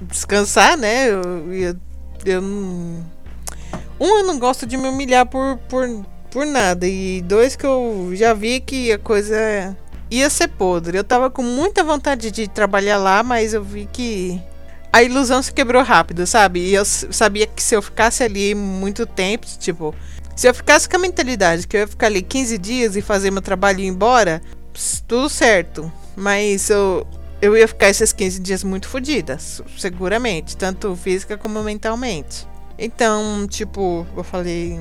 descansar, 0.00 0.76
né? 0.78 1.10
Eu, 1.10 1.52
eu, 1.52 1.76
eu 2.24 2.40
não 2.40 3.15
um, 3.98 4.18
eu 4.18 4.24
não 4.24 4.38
gosto 4.38 4.66
de 4.66 4.76
me 4.76 4.88
humilhar 4.88 5.26
por, 5.26 5.58
por, 5.68 5.88
por 6.30 6.46
nada. 6.46 6.86
E 6.86 7.22
dois, 7.22 7.56
que 7.56 7.66
eu 7.66 8.10
já 8.14 8.34
vi 8.34 8.60
que 8.60 8.92
a 8.92 8.98
coisa 8.98 9.76
ia 10.10 10.30
ser 10.30 10.48
podre. 10.48 10.98
Eu 10.98 11.04
tava 11.04 11.30
com 11.30 11.42
muita 11.42 11.82
vontade 11.82 12.30
de 12.30 12.48
trabalhar 12.48 12.98
lá, 12.98 13.22
mas 13.22 13.54
eu 13.54 13.62
vi 13.62 13.88
que 13.90 14.40
a 14.92 15.02
ilusão 15.02 15.42
se 15.42 15.52
quebrou 15.52 15.82
rápido, 15.82 16.26
sabe? 16.26 16.60
E 16.60 16.74
eu 16.74 16.84
sabia 16.84 17.46
que 17.46 17.62
se 17.62 17.74
eu 17.74 17.82
ficasse 17.82 18.22
ali 18.22 18.54
muito 18.54 19.06
tempo, 19.06 19.46
tipo, 19.58 19.94
Se 20.34 20.48
eu 20.48 20.54
ficasse 20.54 20.88
com 20.88 20.96
a 20.96 21.00
mentalidade 21.00 21.66
que 21.66 21.76
eu 21.76 21.80
ia 21.80 21.88
ficar 21.88 22.06
ali 22.06 22.22
15 22.22 22.58
dias 22.58 22.96
e 22.96 23.00
fazer 23.02 23.30
meu 23.30 23.40
trabalho 23.42 23.80
e 23.80 23.84
ir 23.84 23.88
embora, 23.88 24.42
tudo 25.08 25.28
certo. 25.28 25.90
Mas 26.14 26.68
eu, 26.70 27.06
eu 27.40 27.56
ia 27.56 27.66
ficar 27.66 27.88
esses 27.88 28.12
15 28.12 28.40
dias 28.40 28.62
muito 28.64 28.88
fodida, 28.88 29.38
seguramente, 29.78 30.56
tanto 30.56 30.94
física 30.96 31.36
como 31.38 31.62
mentalmente. 31.62 32.46
Então, 32.78 33.46
tipo, 33.48 34.06
eu 34.16 34.22
falei, 34.22 34.78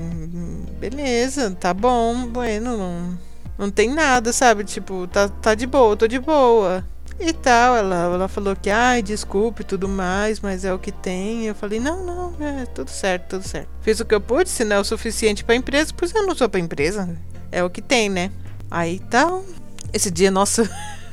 beleza, 0.80 1.52
tá 1.52 1.74
bom, 1.74 2.28
bueno, 2.28 2.76
não, 2.78 3.18
não 3.58 3.72
tem 3.72 3.90
nada, 3.90 4.34
sabe? 4.34 4.66
Tipo, 4.66 5.08
tá, 5.08 5.30
tá 5.30 5.56
de 5.56 5.66
boa, 5.66 5.96
tô 5.96 6.06
de 6.06 6.20
boa. 6.20 6.84
E 7.18 7.32
tal, 7.32 7.78
ela, 7.78 7.96
ela 8.14 8.28
falou 8.28 8.54
que, 8.58 8.70
ai, 8.70 9.02
desculpe 9.02 9.64
tudo 9.64 9.88
mais, 9.88 10.42
mas 10.42 10.66
é 10.66 10.74
o 10.74 10.80
que 10.80 10.92
tem. 10.92 11.46
Eu 11.46 11.56
falei, 11.56 11.80
não, 11.80 12.06
não, 12.06 12.36
é 12.46 12.66
tudo 12.66 12.90
certo, 12.90 13.38
tudo 13.38 13.48
certo. 13.48 13.70
Fiz 13.82 14.02
o 14.02 14.06
que 14.06 14.14
eu 14.14 14.20
pude, 14.20 14.50
se 14.50 14.66
não 14.66 14.76
é 14.76 14.80
o 14.80 14.84
suficiente 14.84 15.46
pra 15.46 15.56
empresa, 15.56 15.94
pois 15.96 16.14
eu 16.14 16.28
não 16.28 16.36
sou 16.36 16.50
pra 16.50 16.60
empresa. 16.60 17.18
É 17.50 17.64
o 17.64 17.70
que 17.70 17.82
tem, 17.82 18.10
né? 18.10 18.30
Aí 18.70 19.00
tal. 19.10 19.46
Esse 19.94 20.12
dia, 20.12 20.30
nossa, 20.30 20.70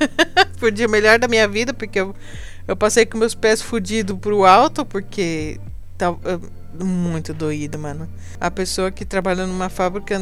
foi 0.59 0.67
o 0.67 0.71
dia 0.71 0.89
melhor 0.89 1.17
da 1.17 1.29
minha 1.29 1.47
vida, 1.47 1.73
porque 1.73 2.01
eu, 2.01 2.13
eu 2.67 2.75
passei 2.75 3.05
com 3.05 3.17
meus 3.17 3.33
pés 3.33 3.61
fudidos 3.61 4.17
pro 4.19 4.43
alto, 4.43 4.85
porque 4.85 5.57
tava 5.97 6.19
muito 6.81 7.33
doído, 7.33 7.77
mano. 7.77 8.07
A 8.39 8.49
pessoa 8.49 8.91
que 8.91 9.05
trabalha 9.05 9.45
numa 9.45 9.69
fábrica 9.69 10.21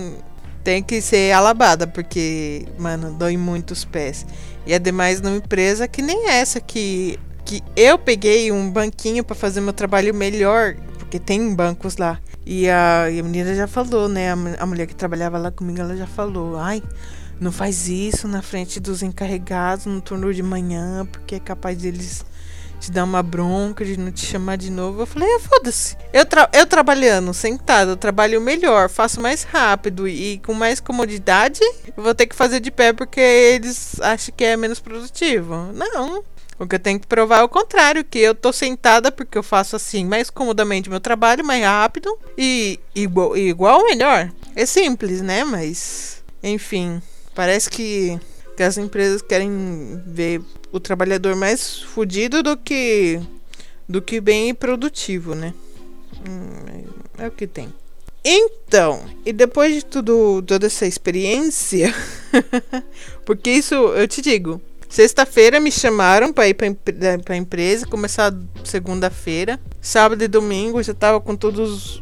tem 0.63 0.83
que 0.83 1.01
ser 1.01 1.31
alabada, 1.31 1.87
porque, 1.87 2.65
mano, 2.77 3.11
dói 3.13 3.37
muito 3.37 3.71
os 3.71 3.85
pés. 3.85 4.25
E 4.65 4.73
ademais 4.73 5.21
numa 5.21 5.37
empresa 5.37 5.87
que 5.87 6.01
nem 6.01 6.29
essa 6.29 6.59
que 6.59 7.19
que 7.43 7.63
eu 7.75 7.97
peguei 7.97 8.51
um 8.51 8.69
banquinho 8.71 9.23
para 9.23 9.35
fazer 9.35 9.61
meu 9.61 9.73
trabalho 9.73 10.13
melhor, 10.13 10.75
porque 10.97 11.19
tem 11.19 11.53
bancos 11.53 11.97
lá. 11.97 12.19
E 12.45 12.69
a, 12.69 13.09
e 13.09 13.19
a 13.19 13.23
menina 13.23 13.53
já 13.53 13.67
falou, 13.67 14.07
né? 14.07 14.31
A, 14.31 14.37
a, 14.59 14.65
mulher 14.65 14.87
que 14.87 14.95
trabalhava 14.95 15.37
lá 15.37 15.51
comigo, 15.51 15.79
ela 15.79 15.95
já 15.97 16.07
falou: 16.07 16.57
ai, 16.57 16.81
não 17.39 17.51
faz 17.51 17.87
isso 17.87 18.27
na 18.27 18.41
frente 18.41 18.79
dos 18.79 19.03
encarregados 19.03 19.85
no 19.85 19.99
turno 19.99 20.33
de 20.33 20.41
manhã, 20.41 21.05
porque 21.05 21.35
é 21.35 21.39
capaz 21.39 21.77
deles 21.77 22.23
te 22.81 22.91
dar 22.91 23.03
uma 23.03 23.21
bronca, 23.21 23.85
de 23.85 23.95
não 23.95 24.11
te 24.11 24.25
chamar 24.25 24.57
de 24.57 24.71
novo. 24.71 25.01
Eu 25.01 25.05
falei, 25.05 25.29
ah, 25.35 25.39
foda-se. 25.39 25.95
Eu, 26.11 26.25
tra 26.25 26.49
eu 26.51 26.65
trabalhando, 26.65 27.33
sentado, 27.33 27.91
eu 27.91 27.97
trabalho 27.97 28.41
melhor, 28.41 28.89
faço 28.89 29.21
mais 29.21 29.43
rápido 29.43 30.07
e 30.07 30.39
com 30.39 30.53
mais 30.53 30.79
comodidade, 30.79 31.61
eu 31.95 32.03
vou 32.03 32.15
ter 32.15 32.25
que 32.25 32.35
fazer 32.35 32.59
de 32.59 32.71
pé 32.71 32.91
porque 32.91 33.21
eles 33.21 33.99
acham 34.01 34.33
que 34.35 34.43
é 34.43 34.57
menos 34.57 34.79
produtivo. 34.79 35.71
Não. 35.73 36.23
O 36.57 36.67
que 36.67 36.75
eu 36.75 36.79
tenho 36.79 36.99
que 36.99 37.07
provar 37.07 37.39
é 37.39 37.43
o 37.43 37.49
contrário, 37.49 38.03
que 38.03 38.19
eu 38.19 38.35
tô 38.35 38.53
sentada 38.53 39.11
porque 39.11 39.35
eu 39.35 39.41
faço 39.41 39.75
assim 39.75 40.05
mais 40.05 40.29
comodamente 40.29 40.91
meu 40.91 40.99
trabalho, 40.99 41.43
mais 41.43 41.63
rápido 41.63 42.15
e 42.37 42.79
igual, 42.93 43.35
igual 43.35 43.83
melhor. 43.83 44.31
É 44.55 44.65
simples, 44.65 45.21
né? 45.21 45.43
Mas, 45.43 46.23
enfim, 46.43 47.01
parece 47.33 47.67
que 47.67 48.19
que 48.61 48.65
as 48.65 48.77
empresas 48.77 49.23
querem 49.23 49.99
ver 50.05 50.39
o 50.71 50.79
trabalhador 50.79 51.35
mais 51.35 51.81
fudido 51.81 52.43
do 52.43 52.55
que 52.55 53.19
do 53.89 53.99
que 54.03 54.21
bem 54.21 54.53
produtivo, 54.53 55.33
né? 55.33 55.51
Hum, 56.19 56.83
é 57.17 57.27
o 57.27 57.31
que 57.31 57.47
tem. 57.47 57.73
Então, 58.23 59.03
e 59.25 59.33
depois 59.33 59.73
de 59.73 59.83
tudo, 59.83 60.43
toda 60.43 60.67
essa 60.67 60.85
experiência, 60.85 61.91
porque 63.25 63.49
isso 63.49 63.73
eu 63.73 64.07
te 64.07 64.21
digo, 64.21 64.61
sexta-feira 64.87 65.59
me 65.59 65.71
chamaram 65.71 66.31
para 66.31 66.47
ir 66.47 66.53
para 66.53 67.33
a 67.33 67.37
empresa, 67.37 67.87
começar 67.87 68.31
segunda-feira, 68.63 69.59
sábado 69.81 70.23
e 70.23 70.27
domingo 70.27 70.79
eu 70.79 70.83
já 70.83 70.93
tava 70.93 71.19
com 71.19 71.35
todas 71.35 71.99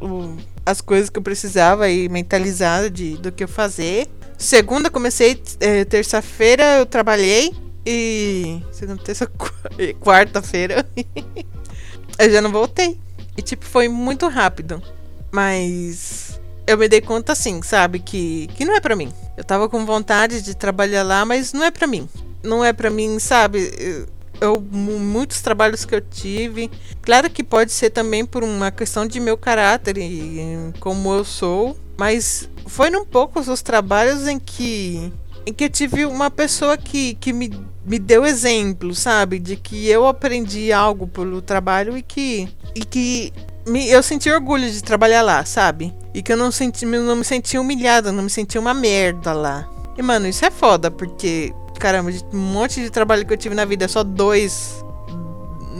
as 0.65 0.81
coisas 0.81 1.09
que 1.09 1.17
eu 1.17 1.23
precisava 1.23 1.89
e 1.89 2.09
mentalizada 2.09 2.89
de 2.89 3.15
do 3.15 3.31
que 3.31 3.45
eu 3.45 3.47
fazer. 3.47 4.09
Segunda 4.39 4.89
comecei, 4.89 5.43
é, 5.59 5.83
terça-feira 5.83 6.77
eu 6.77 6.85
trabalhei 6.85 7.53
e. 7.85 8.63
Segunda, 8.71 9.03
terça, 9.03 9.29
quarta-feira. 9.99 10.87
eu 12.17 12.31
já 12.31 12.41
não 12.41 12.49
voltei. 12.49 12.97
E 13.35 13.41
tipo, 13.41 13.65
foi 13.65 13.89
muito 13.89 14.29
rápido. 14.29 14.81
Mas 15.29 16.39
eu 16.65 16.77
me 16.77 16.87
dei 16.87 17.01
conta 17.01 17.33
assim, 17.33 17.61
sabe? 17.61 17.99
Que, 17.99 18.47
que 18.55 18.63
não 18.63 18.73
é 18.73 18.79
para 18.79 18.95
mim. 18.95 19.11
Eu 19.35 19.43
tava 19.43 19.67
com 19.67 19.85
vontade 19.85 20.41
de 20.41 20.55
trabalhar 20.55 21.03
lá, 21.03 21.25
mas 21.25 21.51
não 21.51 21.65
é 21.65 21.69
para 21.69 21.85
mim. 21.85 22.07
Não 22.41 22.63
é 22.63 22.71
para 22.71 22.89
mim, 22.89 23.19
sabe? 23.19 24.07
Eu, 24.39 24.61
muitos 24.71 25.41
trabalhos 25.41 25.83
que 25.83 25.93
eu 25.93 25.99
tive. 25.99 26.71
Claro 27.01 27.29
que 27.29 27.43
pode 27.43 27.73
ser 27.73 27.89
também 27.89 28.25
por 28.25 28.41
uma 28.41 28.71
questão 28.71 29.05
de 29.05 29.19
meu 29.19 29.37
caráter 29.37 29.97
e 29.97 30.73
como 30.79 31.13
eu 31.13 31.25
sou. 31.25 31.77
Mas 31.99 32.49
foi 32.65 32.89
num 32.89 33.03
poucos 33.03 33.49
os 33.49 33.61
trabalhos 33.61 34.25
em 34.25 34.39
que 34.39 35.11
em 35.45 35.51
que 35.51 35.65
eu 35.65 35.69
tive 35.69 36.05
uma 36.05 36.31
pessoa 36.31 36.77
que, 36.77 37.15
que 37.15 37.33
me, 37.33 37.51
me 37.85 37.99
deu 37.99 38.25
exemplo, 38.25 38.95
sabe? 38.95 39.37
De 39.37 39.57
que 39.57 39.85
eu 39.89 40.07
aprendi 40.07 40.71
algo 40.71 41.07
pelo 41.07 41.41
trabalho 41.41 41.97
e 41.97 42.01
que, 42.01 42.47
e 42.73 42.85
que 42.85 43.33
me, 43.67 43.89
eu 43.89 44.01
senti 44.01 44.31
orgulho 44.31 44.71
de 44.71 44.81
trabalhar 44.81 45.21
lá, 45.23 45.43
sabe? 45.43 45.93
E 46.13 46.21
que 46.21 46.31
eu 46.31 46.37
não, 46.37 46.51
senti, 46.51 46.85
não 46.85 47.17
me 47.17 47.25
senti 47.25 47.57
humilhada, 47.57 48.13
não 48.13 48.23
me 48.23 48.29
senti 48.29 48.57
uma 48.57 48.73
merda 48.73 49.33
lá. 49.33 49.69
E, 49.97 50.01
mano, 50.01 50.25
isso 50.25 50.45
é 50.45 50.51
foda, 50.51 50.89
porque, 50.89 51.53
caramba, 51.79 52.13
de 52.13 52.23
um 52.31 52.37
monte 52.37 52.79
de 52.79 52.89
trabalho 52.89 53.25
que 53.25 53.33
eu 53.33 53.37
tive 53.37 53.55
na 53.55 53.65
vida, 53.65 53.89
só 53.89 54.05
dois. 54.05 54.85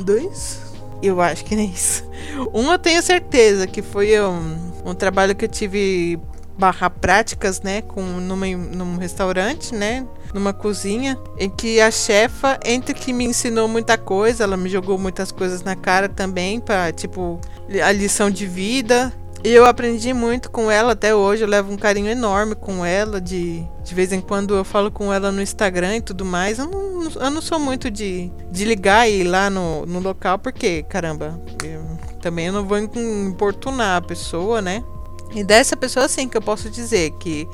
Dois? 0.04 0.60
Eu 1.02 1.22
acho 1.22 1.46
que 1.46 1.56
nem 1.56 1.70
isso. 1.70 2.04
Um 2.54 2.72
eu 2.72 2.80
tenho 2.80 3.02
certeza 3.02 3.68
que 3.68 3.82
foi 3.82 4.20
um, 4.22 4.69
um 4.90 4.96
trabalho 4.96 5.36
que 5.36 5.46
eu 5.46 5.50
tive 5.50 6.20
barra 6.58 6.90
práticas, 6.90 7.62
né, 7.62 7.82
com 7.82 8.02
numa, 8.02 8.46
num 8.48 8.98
restaurante, 8.98 9.74
né, 9.74 10.06
numa 10.34 10.52
cozinha, 10.52 11.18
em 11.38 11.50
que 11.50 11.80
a 11.80 11.90
chefa, 11.90 12.60
entre 12.66 12.94
que 12.94 13.14
me 13.14 13.24
ensinou 13.24 13.68
muita 13.68 13.98
coisa, 13.98 14.44
ela 14.44 14.58
me 14.58 14.70
jogou 14.70 14.98
muitas 14.98 15.32
coisas 15.32 15.64
na 15.64 15.76
cara 15.76 16.10
também, 16.10 16.60
para 16.60 16.92
tipo 16.92 17.40
a 17.84 17.92
lição 17.94 18.30
de 18.30 18.46
vida. 18.46 19.14
E 19.42 19.54
eu 19.54 19.66
aprendi 19.66 20.14
muito 20.14 20.52
com 20.52 20.70
ela 20.70 20.92
até 20.92 21.16
hoje, 21.16 21.44
eu 21.44 21.48
levo 21.48 21.72
um 21.72 21.78
carinho 21.78 22.10
enorme 22.10 22.56
com 22.56 22.86
ela, 22.86 23.22
de, 23.22 23.64
de 23.86 23.96
vez 23.96 24.12
em 24.12 24.20
quando 24.20 24.54
eu 24.54 24.66
falo 24.66 24.92
com 24.92 25.14
ela 25.14 25.32
no 25.32 25.42
Instagram 25.42 25.96
e 25.96 26.02
tudo 26.02 26.26
mais. 26.26 26.60
Eu 26.60 26.68
não, 26.68 27.10
eu 27.10 27.32
não 27.32 27.42
sou 27.42 27.58
muito 27.58 27.90
de, 27.90 28.30
de 28.52 28.66
ligar 28.66 29.10
e 29.10 29.22
ir 29.22 29.24
lá 29.24 29.50
no, 29.50 29.86
no 29.86 30.00
local, 30.00 30.38
porque, 30.38 30.84
caramba, 30.84 31.40
eu, 31.64 31.82
também 32.20 32.48
eu 32.48 32.54
não 32.54 32.66
vou 32.66 32.78
importunar 32.78 33.98
a 33.98 34.02
pessoa, 34.02 34.62
né? 34.62 34.84
E 35.34 35.44
dessa 35.44 35.78
pessoa, 35.78 36.08
sim, 36.08 36.28
que 36.28 36.38
eu 36.38 36.42
posso 36.42 36.70
dizer 36.70 37.12
que 37.20 37.48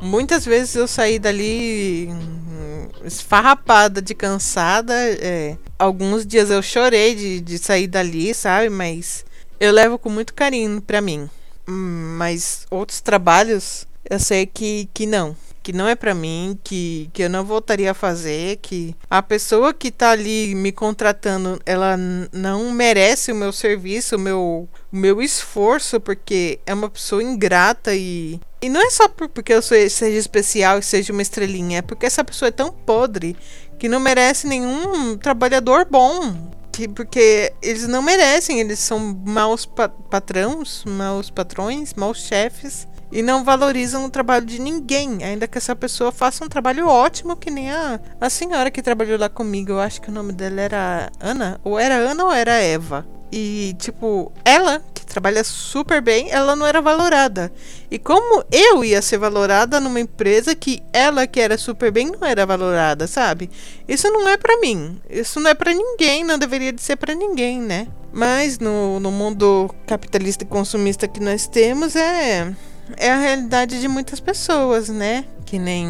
muitas 0.00 0.44
vezes 0.44 0.74
eu 0.74 0.86
saí 0.86 1.18
dali 1.18 2.08
hum, 2.10 2.88
esfarrapada 3.04 4.02
de 4.02 4.14
cansada. 4.14 4.94
É, 4.94 5.56
alguns 5.78 6.26
dias 6.26 6.50
eu 6.50 6.62
chorei 6.62 7.14
de, 7.14 7.40
de 7.40 7.58
sair 7.58 7.86
dali, 7.86 8.34
sabe? 8.34 8.68
Mas 8.68 9.24
eu 9.58 9.72
levo 9.72 9.98
com 9.98 10.10
muito 10.10 10.34
carinho 10.34 10.80
para 10.80 11.00
mim. 11.00 11.28
Hum, 11.66 12.16
mas 12.18 12.66
outros 12.70 13.00
trabalhos 13.00 13.86
eu 14.08 14.20
sei 14.20 14.44
que, 14.44 14.88
que 14.92 15.06
não 15.06 15.34
que 15.64 15.72
não 15.72 15.88
é 15.88 15.94
para 15.94 16.14
mim, 16.14 16.58
que, 16.62 17.08
que 17.14 17.22
eu 17.22 17.30
não 17.30 17.42
voltaria 17.42 17.90
a 17.90 17.94
fazer, 17.94 18.58
que 18.58 18.94
a 19.08 19.22
pessoa 19.22 19.72
que 19.72 19.90
tá 19.90 20.10
ali 20.10 20.54
me 20.54 20.70
contratando, 20.70 21.58
ela 21.64 21.96
não 22.30 22.70
merece 22.70 23.32
o 23.32 23.34
meu 23.34 23.50
serviço, 23.50 24.16
o 24.16 24.18
meu, 24.18 24.68
o 24.92 24.96
meu 24.96 25.22
esforço, 25.22 25.98
porque 25.98 26.60
é 26.66 26.74
uma 26.74 26.90
pessoa 26.90 27.22
ingrata 27.22 27.94
e. 27.94 28.38
E 28.60 28.68
não 28.68 28.86
é 28.86 28.90
só 28.90 29.08
porque 29.08 29.54
eu 29.54 29.62
sou, 29.62 29.76
seja 29.88 30.18
especial 30.18 30.78
e 30.78 30.82
seja 30.82 31.14
uma 31.14 31.22
estrelinha, 31.22 31.78
é 31.78 31.82
porque 31.82 32.04
essa 32.04 32.22
pessoa 32.22 32.48
é 32.50 32.52
tão 32.52 32.70
podre 32.70 33.34
que 33.78 33.88
não 33.88 34.00
merece 34.00 34.46
nenhum 34.46 35.16
trabalhador 35.16 35.86
bom. 35.90 36.52
Que, 36.72 36.88
porque 36.88 37.52
eles 37.62 37.86
não 37.86 38.02
merecem, 38.02 38.60
eles 38.60 38.80
são 38.80 38.98
maus 39.24 39.64
pa 39.64 39.88
patrões, 39.88 40.84
maus 40.84 41.30
patrões, 41.30 41.94
maus 41.94 42.18
chefes 42.18 42.86
e 43.14 43.22
não 43.22 43.44
valorizam 43.44 44.04
o 44.04 44.10
trabalho 44.10 44.44
de 44.44 44.60
ninguém, 44.60 45.22
ainda 45.22 45.46
que 45.46 45.56
essa 45.56 45.76
pessoa 45.76 46.10
faça 46.10 46.44
um 46.44 46.48
trabalho 46.48 46.88
ótimo, 46.88 47.36
que 47.36 47.48
nem 47.48 47.70
a, 47.70 48.00
a 48.20 48.28
senhora 48.28 48.72
que 48.72 48.82
trabalhou 48.82 49.16
lá 49.16 49.28
comigo. 49.28 49.70
Eu 49.70 49.80
acho 49.80 50.02
que 50.02 50.08
o 50.08 50.12
nome 50.12 50.32
dela 50.32 50.60
era 50.60 51.12
Ana, 51.20 51.60
ou 51.62 51.78
era 51.78 51.94
Ana 51.94 52.24
ou 52.24 52.32
era 52.32 52.60
Eva. 52.60 53.06
E, 53.30 53.76
tipo, 53.78 54.32
ela, 54.44 54.82
que 54.92 55.06
trabalha 55.06 55.44
super 55.44 56.00
bem, 56.00 56.28
ela 56.30 56.56
não 56.56 56.66
era 56.66 56.82
valorada. 56.82 57.52
E 57.88 58.00
como 58.00 58.44
eu 58.50 58.84
ia 58.84 59.00
ser 59.00 59.18
valorada 59.18 59.78
numa 59.78 60.00
empresa 60.00 60.52
que 60.56 60.82
ela, 60.92 61.24
que 61.24 61.40
era 61.40 61.56
super 61.56 61.92
bem, 61.92 62.10
não 62.10 62.26
era 62.26 62.44
valorada, 62.44 63.06
sabe? 63.06 63.48
Isso 63.86 64.10
não 64.10 64.28
é 64.28 64.36
para 64.36 64.58
mim. 64.58 65.00
Isso 65.08 65.38
não 65.38 65.50
é 65.50 65.54
para 65.54 65.72
ninguém, 65.72 66.24
não 66.24 66.36
deveria 66.36 66.72
de 66.72 66.82
ser 66.82 66.96
para 66.96 67.14
ninguém, 67.14 67.60
né? 67.60 67.86
Mas 68.12 68.58
no, 68.58 68.98
no 68.98 69.12
mundo 69.12 69.72
capitalista 69.86 70.42
e 70.42 70.48
consumista 70.48 71.06
que 71.06 71.20
nós 71.20 71.46
temos, 71.46 71.94
é 71.94 72.52
é 72.96 73.10
a 73.10 73.18
realidade 73.18 73.80
de 73.80 73.88
muitas 73.88 74.20
pessoas, 74.20 74.88
né? 74.88 75.24
Que 75.44 75.58
nem 75.58 75.88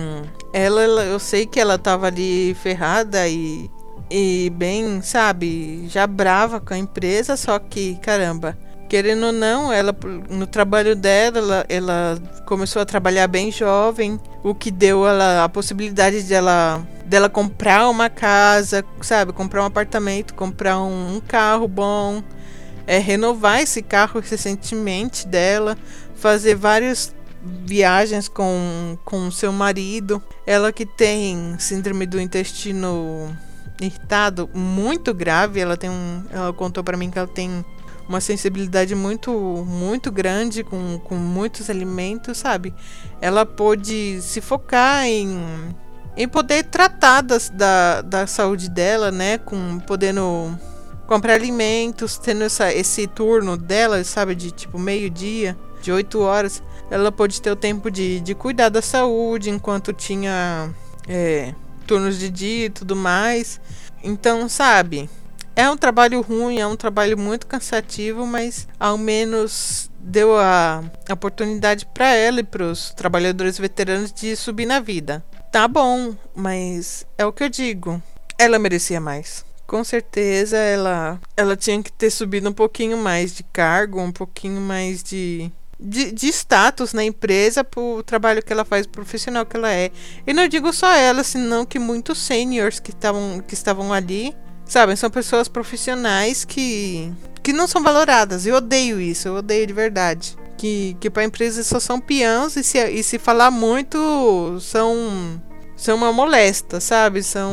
ela, 0.53 0.83
ela, 0.83 1.05
eu 1.05 1.19
sei 1.19 1.47
que 1.47 1.59
ela 1.59 1.79
tava 1.79 2.07
ali 2.07 2.55
ferrada 2.55 3.27
e, 3.29 3.71
e 4.11 4.51
bem, 4.51 5.03
sabe, 5.03 5.87
já 5.89 6.07
brava 6.07 6.61
com 6.61 6.75
a 6.75 6.79
empresa, 6.79 7.37
só 7.37 7.59
que, 7.59 7.97
caramba, 7.97 8.57
querendo 8.89 9.27
ou 9.27 9.33
não, 9.33 9.73
ela 9.73 9.97
no 10.31 10.47
trabalho 10.47 10.95
dela, 10.95 11.39
ela, 11.39 11.67
ela 11.69 12.23
começou 12.47 12.81
a 12.83 12.87
trabalhar 12.87 13.27
bem 13.27 13.51
jovem, 13.51 14.21
o 14.43 14.55
que 14.55 14.71
deu 14.71 15.07
ela 15.07 15.45
a 15.45 15.49
possibilidade 15.49 16.23
de 16.23 16.35
ela 16.35 16.81
dela 17.05 17.29
comprar 17.29 17.89
uma 17.89 18.09
casa, 18.09 18.85
sabe, 19.03 19.33
comprar 19.33 19.63
um 19.63 19.67
apartamento, 19.67 20.35
comprar 20.35 20.81
um, 20.81 21.17
um 21.17 21.21
carro 21.21 21.69
bom, 21.69 22.23
é 22.87 22.99
renovar 22.99 23.61
esse 23.61 23.83
carro 23.83 24.21
recentemente 24.21 25.27
dela, 25.27 25.77
fazer 26.17 26.55
várias 26.55 27.15
viagens 27.65 28.29
com 28.29 28.97
com 29.05 29.31
seu 29.31 29.53
marido. 29.53 30.23
Ela 30.47 30.73
que 30.73 30.87
tem 30.87 31.57
síndrome 31.59 32.07
do 32.07 32.21
intestino 32.21 33.37
irritado 33.81 34.49
muito 34.55 35.13
grave, 35.13 35.61
ela 35.61 35.77
tem 35.77 35.91
um, 35.91 36.25
ela 36.31 36.53
contou 36.53 36.83
para 36.83 36.97
mim 36.97 37.11
que 37.11 37.19
ela 37.19 37.29
tem 37.29 37.65
uma 38.09 38.21
sensibilidade 38.21 38.95
muito 38.95 39.31
muito 39.67 40.13
grande 40.13 40.63
com, 40.63 40.99
com 41.01 41.17
muitos 41.17 41.71
alimentos, 41.71 42.39
sabe? 42.39 42.75
Ela 43.21 43.45
pôde 43.45 44.21
se 44.23 44.41
focar 44.41 45.05
em 45.07 45.75
em 46.17 46.29
poder 46.29 46.65
tratar 46.65 47.23
das, 47.23 47.51
da, 47.51 48.01
da 48.01 48.27
saúde 48.27 48.71
dela, 48.71 49.11
né? 49.11 49.39
Com 49.39 49.81
podendo 49.81 50.57
comprar 51.07 51.35
alimentos, 51.35 52.17
tendo 52.19 52.45
essa, 52.45 52.73
esse 52.73 53.07
turno 53.07 53.57
dela, 53.57 54.03
sabe? 54.05 54.35
De 54.35 54.51
tipo 54.51 54.79
meio-dia, 54.79 55.57
de 55.85 55.93
8 55.93 56.21
horas. 56.21 56.63
Ela 56.91 57.13
pôde 57.13 57.41
ter 57.41 57.51
o 57.51 57.57
tempo 57.57 57.91
de, 57.91 58.21
de 58.21 58.35
cuidar 58.35 58.71
da 58.71 58.83
saúde 58.83 59.51
enquanto 59.51 59.93
tinha 59.93 60.71
é, 61.07 61.55
turnos 61.87 62.19
de 62.19 62.29
dia 62.29 62.67
e 62.67 62.71
tudo 62.71 62.97
mais. 62.97 63.61
Então, 64.03 64.49
sabe? 64.49 65.09
É 65.55 65.71
um 65.71 65.77
trabalho 65.77 66.21
ruim, 66.21 66.59
é 66.59 66.67
um 66.67 66.77
trabalho 66.77 67.17
muito 67.17 67.47
cansativo, 67.47 68.27
mas 68.27 68.67
ao 68.79 68.99
menos 68.99 69.89
deu 70.01 70.37
a 70.37 70.83
oportunidade 71.11 71.87
para 71.87 72.13
ela 72.13 72.41
e 72.41 72.45
para 72.45 72.65
os 72.65 72.91
trabalhadores 72.91 73.57
veteranos 73.57 74.13
de 74.13 74.35
subir 74.35 74.67
na 74.67 74.81
vida. 74.81 75.25
Tá 75.53 75.69
bom, 75.69 76.15
mas 76.35 77.07
é 77.17 77.25
o 77.25 77.33
que 77.33 77.45
eu 77.45 77.49
digo. 77.49 78.03
Ela 78.37 78.59
merecia 78.59 79.01
mais. 79.01 79.45
Com 79.67 79.83
certeza 79.85 80.57
ela 80.57 81.21
ela 81.37 81.57
tinha 81.57 81.83
que 81.83 81.93
ter 81.93 82.11
subido 82.11 82.49
um 82.51 82.53
pouquinho 82.53 82.99
mais 82.99 83.35
de 83.35 83.43
cargo, 83.45 84.01
um 84.01 84.13
pouquinho 84.13 84.61
mais 84.61 85.03
de 85.03 85.51
de, 85.79 86.13
de 86.13 86.29
status 86.29 86.93
na 86.93 87.05
empresa 87.05 87.65
pro 87.65 88.03
trabalho 88.03 88.43
que 88.43 88.53
ela 88.53 88.65
faz, 88.65 88.87
profissional 88.87 89.45
que 89.45 89.57
ela 89.57 89.73
é. 89.73 89.91
E 90.27 90.33
não 90.33 90.49
digo 90.49 90.73
só 90.73 90.93
ela, 90.93 91.25
senão 91.25 91.65
que 91.67 91.79
muitos 91.79 92.19
seniors 92.19 92.79
que 92.79 92.91
estavam 92.91 93.41
que 93.47 93.55
estavam 93.55 93.93
ali 93.93 94.35
Sabem, 94.67 94.97
são 94.97 95.11
pessoas 95.11 95.47
profissionais 95.47 96.45
que, 96.45 97.13
que 97.43 97.53
não 97.53 97.67
são 97.67 97.83
valoradas. 97.83 98.47
Eu 98.47 98.57
odeio 98.57 99.01
isso, 99.01 99.29
eu 99.29 99.37
odeio 99.37 99.67
de 99.67 99.73
verdade. 99.73 100.37
Que, 100.57 100.97
que 101.01 101.11
para 101.11 101.25
empresa 101.25 101.63
só 101.63 101.79
são 101.79 102.01
peões 102.01 102.57
e 102.57 102.65
se, 102.65 102.79
e 102.79 103.03
se 103.03 103.19
falar 103.19 103.51
muito 103.51 104.59
são, 104.61 105.41
são 105.77 105.97
uma 105.97 106.13
molesta, 106.13 106.81
sabe? 106.81 107.23
São, 107.23 107.53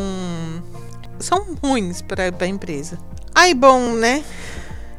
são 1.19 1.55
ruins 1.61 2.01
para 2.01 2.33
a 2.39 2.47
empresa. 2.47 2.97
Aí, 3.35 3.53
bom, 3.53 3.93
né? 3.93 4.23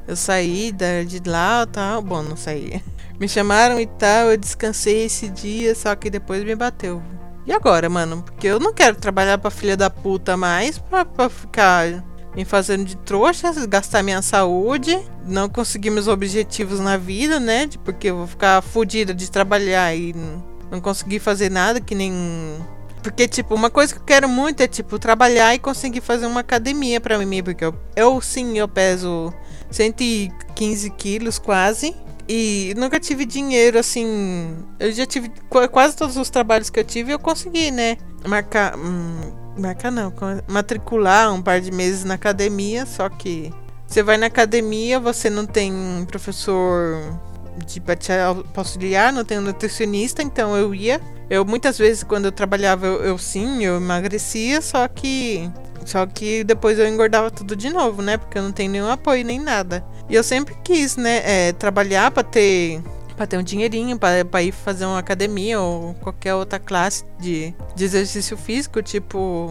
Eu 0.07 0.17
saí 0.17 0.73
de 0.73 1.23
lá 1.27 1.67
tal. 1.67 2.03
Bom, 2.03 2.23
não 2.23 2.37
saí. 2.37 2.83
Me 3.23 3.29
chamaram 3.29 3.79
e 3.79 3.87
tal, 3.87 4.33
eu 4.33 4.37
descansei 4.37 5.05
esse 5.05 5.29
dia, 5.29 5.77
só 5.77 5.95
que 5.95 6.11
depois 6.11 6.43
me 6.43 6.57
bateu. 6.57 7.01
E 7.47 7.53
agora, 7.53 7.89
mano? 7.89 8.21
Porque 8.21 8.49
eu 8.49 8.59
não 8.59 8.75
quero 8.75 8.97
trabalhar 8.97 9.39
pra 9.39 9.49
filha 9.49 9.77
da 9.77 9.89
puta 9.89 10.37
mais 10.37 10.77
pra, 10.77 11.05
pra 11.05 11.29
ficar 11.29 12.05
me 12.35 12.45
fazendo 12.45 12.85
de 12.85 12.97
trouxa, 12.97 13.53
gastar 13.69 14.03
minha 14.03 14.21
saúde, 14.23 14.99
não 15.25 15.49
conseguir 15.49 15.91
meus 15.91 16.09
objetivos 16.09 16.81
na 16.81 16.97
vida, 16.97 17.39
né? 17.39 17.69
Porque 17.85 18.11
eu 18.11 18.17
vou 18.17 18.27
ficar 18.27 18.61
fodida 18.61 19.15
de 19.15 19.31
trabalhar 19.31 19.95
e 19.95 20.13
não 20.69 20.81
conseguir 20.81 21.21
fazer 21.21 21.49
nada 21.49 21.81
que 21.81 21.95
nem. 21.95 22.13
Porque, 23.05 23.29
tipo, 23.29 23.55
uma 23.55 23.71
coisa 23.71 23.95
que 23.95 24.01
eu 24.01 24.05
quero 24.05 24.29
muito 24.29 24.65
é, 24.65 24.67
tipo, 24.67 24.99
trabalhar 24.99 25.55
e 25.55 25.61
conseguir 25.61 26.01
fazer 26.01 26.27
uma 26.27 26.41
academia 26.41 27.01
pra 27.01 27.17
mim. 27.19 27.41
Porque 27.41 27.65
eu, 27.65 27.75
eu 27.95 28.21
sim, 28.21 28.59
eu 28.59 28.67
peso 28.67 29.33
115 29.71 30.91
quilos 30.91 31.39
quase. 31.39 31.95
E 32.29 32.75
nunca 32.77 33.01
tive 33.01 33.25
dinheiro, 33.25 33.79
assim. 33.79 34.57
Eu 34.79 34.93
já 34.93 35.07
tive. 35.07 35.31
Quase 35.71 35.97
todos 35.97 36.17
os 36.17 36.31
trabalhos 36.31 36.71
que 36.71 36.79
eu 36.79 36.85
tive, 36.85 37.13
eu 37.13 37.19
consegui, 37.19 37.71
né? 37.71 37.97
Marcar. 38.27 38.77
Hum, 38.77 39.33
marcar 39.59 39.91
não. 39.91 40.13
Matricular 40.49 41.33
um 41.33 41.43
par 41.43 41.61
de 41.61 41.71
meses 41.71 42.05
na 42.05 42.15
academia. 42.15 42.87
Só 42.87 43.09
que. 43.09 43.53
Você 43.87 44.03
vai 44.03 44.17
na 44.17 44.27
academia, 44.27 44.99
você 44.99 45.29
não 45.29 45.45
tem 45.45 45.73
professor 46.09 47.03
de 47.67 47.81
pra 47.81 47.95
te 47.95 48.11
auxiliar, 48.55 49.13
não 49.13 49.25
tem 49.25 49.39
um 49.39 49.43
nutricionista, 49.43 50.23
então 50.23 50.57
eu 50.57 50.75
ia. 50.75 51.01
Eu 51.29 51.45
muitas 51.45 51.79
vezes, 51.79 52.03
quando 52.03 52.27
eu 52.27 52.33
trabalhava, 52.33 52.87
eu, 52.87 53.03
eu 53.05 53.19
sim, 53.19 53.65
eu 53.65 53.77
emagrecia, 53.77 54.63
só 54.63 54.89
que 54.89 55.51
só 55.85 56.07
que 56.07 56.45
depois 56.45 56.79
eu 56.79 56.87
engordava 56.87 57.31
tudo 57.31 57.57
de 57.57 57.71
novo, 57.71 58.03
né? 58.03 58.17
Porque 58.17 58.39
eu 58.39 58.43
não 58.43 58.53
tenho 58.53 58.71
nenhum 58.71 58.91
apoio 58.91 59.25
nem 59.25 59.39
nada. 59.39 59.85
E 60.09 60.15
eu 60.15 60.23
sempre 60.23 60.57
quis, 60.63 60.97
né? 60.97 61.23
É, 61.25 61.53
trabalhar 61.53 62.11
para 62.11 62.23
ter 62.23 62.83
para 63.17 63.27
ter 63.27 63.37
um 63.37 63.43
dinheirinho 63.43 63.99
para 63.99 64.43
ir 64.43 64.53
fazer 64.53 64.87
uma 64.87 64.99
academia 64.99 65.61
ou 65.61 65.95
qualquer 65.95 66.35
outra 66.35 66.59
classe 66.59 67.05
de, 67.21 67.55
de 67.77 67.85
exercício 67.85 68.37
físico, 68.37 68.83
tipo 68.83 69.51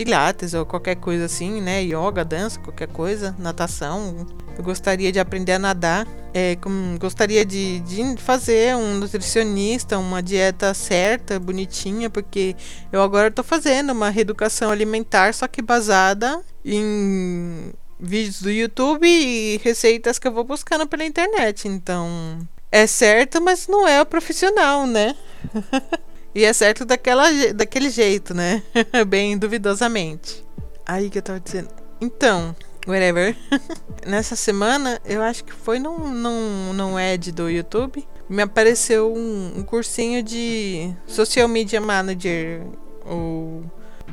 pilates 0.00 0.54
ou 0.54 0.64
qualquer 0.64 0.96
coisa 0.96 1.26
assim, 1.26 1.60
né? 1.60 1.82
Yoga, 1.82 2.24
dança, 2.24 2.58
qualquer 2.58 2.88
coisa, 2.88 3.36
natação. 3.38 4.26
Eu 4.56 4.64
gostaria 4.64 5.12
de 5.12 5.20
aprender 5.20 5.52
a 5.52 5.58
nadar. 5.58 6.08
É, 6.32 6.56
com, 6.56 6.96
gostaria 6.98 7.44
de, 7.44 7.80
de 7.80 8.16
fazer 8.16 8.74
um 8.76 8.94
nutricionista, 8.94 9.98
uma 9.98 10.22
dieta 10.22 10.72
certa, 10.72 11.38
bonitinha, 11.38 12.08
porque 12.08 12.56
eu 12.90 13.02
agora 13.02 13.28
estou 13.28 13.44
fazendo 13.44 13.92
uma 13.92 14.08
reeducação 14.08 14.70
alimentar, 14.70 15.34
só 15.34 15.46
que 15.46 15.60
baseada 15.60 16.40
em 16.64 17.70
vídeos 17.98 18.40
do 18.40 18.50
YouTube 18.50 19.06
e 19.06 19.60
receitas 19.62 20.18
que 20.18 20.26
eu 20.26 20.32
vou 20.32 20.44
buscando 20.44 20.86
pela 20.86 21.04
internet. 21.04 21.68
Então, 21.68 22.38
é 22.72 22.86
certo, 22.86 23.38
mas 23.38 23.68
não 23.68 23.86
é 23.86 24.00
o 24.00 24.06
profissional, 24.06 24.86
né? 24.86 25.14
E 26.34 26.44
é 26.44 26.52
certo 26.52 26.84
daquela, 26.84 27.26
daquele 27.54 27.90
jeito, 27.90 28.32
né? 28.32 28.62
Bem 29.06 29.36
duvidosamente. 29.36 30.44
Aí 30.86 31.10
que 31.10 31.18
eu 31.18 31.22
tava 31.22 31.40
dizendo. 31.40 31.68
Então, 32.00 32.54
whatever. 32.86 33.36
Nessa 34.06 34.36
semana, 34.36 35.00
eu 35.04 35.22
acho 35.22 35.44
que 35.44 35.52
foi 35.52 35.78
num, 35.78 36.08
num, 36.08 36.72
num 36.72 36.96
ad 36.96 37.32
do 37.32 37.50
YouTube. 37.50 38.06
Me 38.28 38.42
apareceu 38.42 39.12
um, 39.12 39.58
um 39.58 39.62
cursinho 39.62 40.22
de 40.22 40.94
Social 41.06 41.48
Media 41.48 41.80
Manager. 41.80 42.62
Ou. 43.04 43.64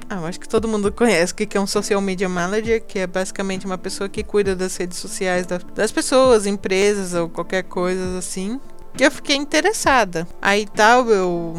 Ah, 0.09 0.19
acho 0.25 0.39
que 0.39 0.47
todo 0.47 0.67
mundo 0.67 0.91
conhece 0.91 1.33
o 1.33 1.35
que 1.35 1.57
é 1.57 1.61
um 1.61 1.67
Social 1.67 1.99
Media 2.01 2.29
Manager, 2.29 2.83
que 2.83 2.99
é 2.99 3.07
basicamente 3.07 3.65
uma 3.65 3.77
pessoa 3.77 4.07
que 4.07 4.23
cuida 4.23 4.55
das 4.55 4.75
redes 4.77 4.97
sociais 4.97 5.45
das 5.45 5.91
pessoas, 5.91 6.45
empresas 6.45 7.13
ou 7.13 7.29
qualquer 7.29 7.63
coisa 7.63 8.17
assim. 8.17 8.59
E 8.99 9.03
eu 9.03 9.11
fiquei 9.11 9.35
interessada. 9.35 10.27
Aí 10.41 10.65
tal, 10.65 11.09
eu 11.09 11.55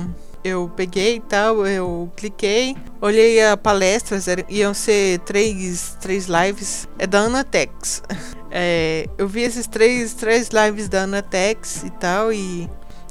eu 0.48 0.70
peguei 0.74 1.16
e 1.16 1.20
tal, 1.20 1.66
eu 1.66 2.10
cliquei, 2.16 2.76
olhei 3.00 3.44
a 3.44 3.56
palestras, 3.56 4.26
iam 4.48 4.74
ser 4.74 5.20
três, 5.20 5.96
três 6.00 6.26
lives, 6.26 6.88
é 6.98 7.06
da 7.06 7.20
Anatex. 7.20 8.02
É, 8.50 9.06
eu 9.18 9.28
vi 9.28 9.42
esses 9.42 9.66
três, 9.66 10.14
três 10.14 10.48
lives 10.48 10.88
da 10.88 11.02
Anatex 11.02 11.84
e 11.84 11.90
tal, 11.90 12.32
e, 12.32 12.66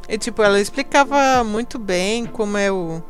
e 0.09 0.17
tipo, 0.17 0.41
ela 0.41 0.59
explicava 0.59 1.43
muito 1.43 1.77
bem 1.77 2.25
como 2.25 2.57
é 2.57 2.71
o, 2.71 3.03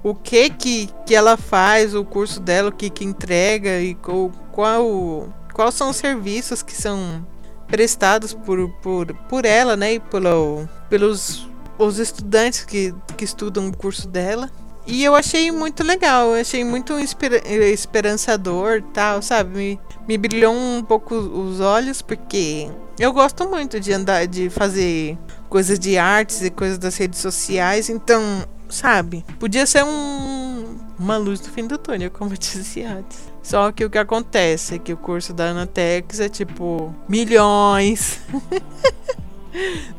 o 0.00 0.14
que, 0.14 0.48
que 0.48 0.88
que 1.04 1.12
ela 1.12 1.36
faz, 1.36 1.92
o 1.92 2.04
curso 2.04 2.38
dela, 2.38 2.68
o 2.68 2.72
que 2.72 2.88
que 2.88 3.04
entrega 3.04 3.80
e 3.80 3.96
qual, 3.96 4.30
qual, 4.52 5.28
quais 5.52 5.74
são 5.74 5.90
os 5.90 5.96
serviços 5.96 6.62
que 6.62 6.72
são 6.72 7.26
prestados 7.66 8.32
por, 8.32 8.68
por, 8.80 9.12
por 9.28 9.44
ela, 9.44 9.76
né, 9.76 9.94
e 9.94 10.00
pelo, 10.00 10.68
pelos 10.88 11.48
os 11.86 11.98
estudantes 11.98 12.64
que, 12.64 12.94
que 13.16 13.24
estudam 13.24 13.68
o 13.68 13.76
curso 13.76 14.08
dela. 14.08 14.50
E 14.86 15.04
eu 15.04 15.14
achei 15.14 15.50
muito 15.52 15.84
legal, 15.84 16.34
achei 16.34 16.64
muito 16.64 16.98
esper 16.98 17.32
esperançador, 17.72 18.82
tal, 18.92 19.22
sabe? 19.22 19.56
Me, 19.56 19.80
me 20.08 20.18
brilhou 20.18 20.52
um 20.52 20.82
pouco 20.82 21.14
os 21.14 21.60
olhos, 21.60 22.02
porque 22.02 22.68
eu 22.98 23.12
gosto 23.12 23.48
muito 23.48 23.78
de 23.78 23.92
andar, 23.92 24.26
de 24.26 24.50
fazer 24.50 25.16
coisas 25.48 25.78
de 25.78 25.96
artes 25.96 26.42
e 26.42 26.50
coisas 26.50 26.78
das 26.78 26.96
redes 26.96 27.20
sociais, 27.20 27.88
então, 27.88 28.20
sabe? 28.68 29.24
Podia 29.38 29.66
ser 29.66 29.84
um, 29.84 30.76
uma 30.98 31.16
luz 31.16 31.38
do 31.38 31.48
fim 31.48 31.66
do 31.66 31.78
túnel, 31.78 32.10
como 32.10 32.32
eu 32.32 32.36
disse 32.36 32.82
antes. 32.82 33.30
Só 33.42 33.70
que 33.72 33.84
o 33.84 33.90
que 33.90 33.98
acontece 33.98 34.76
é 34.76 34.78
que 34.78 34.92
o 34.92 34.96
curso 34.96 35.32
da 35.32 35.50
Anatex 35.50 36.20
é 36.20 36.28
tipo 36.28 36.94
milhões. 37.08 38.20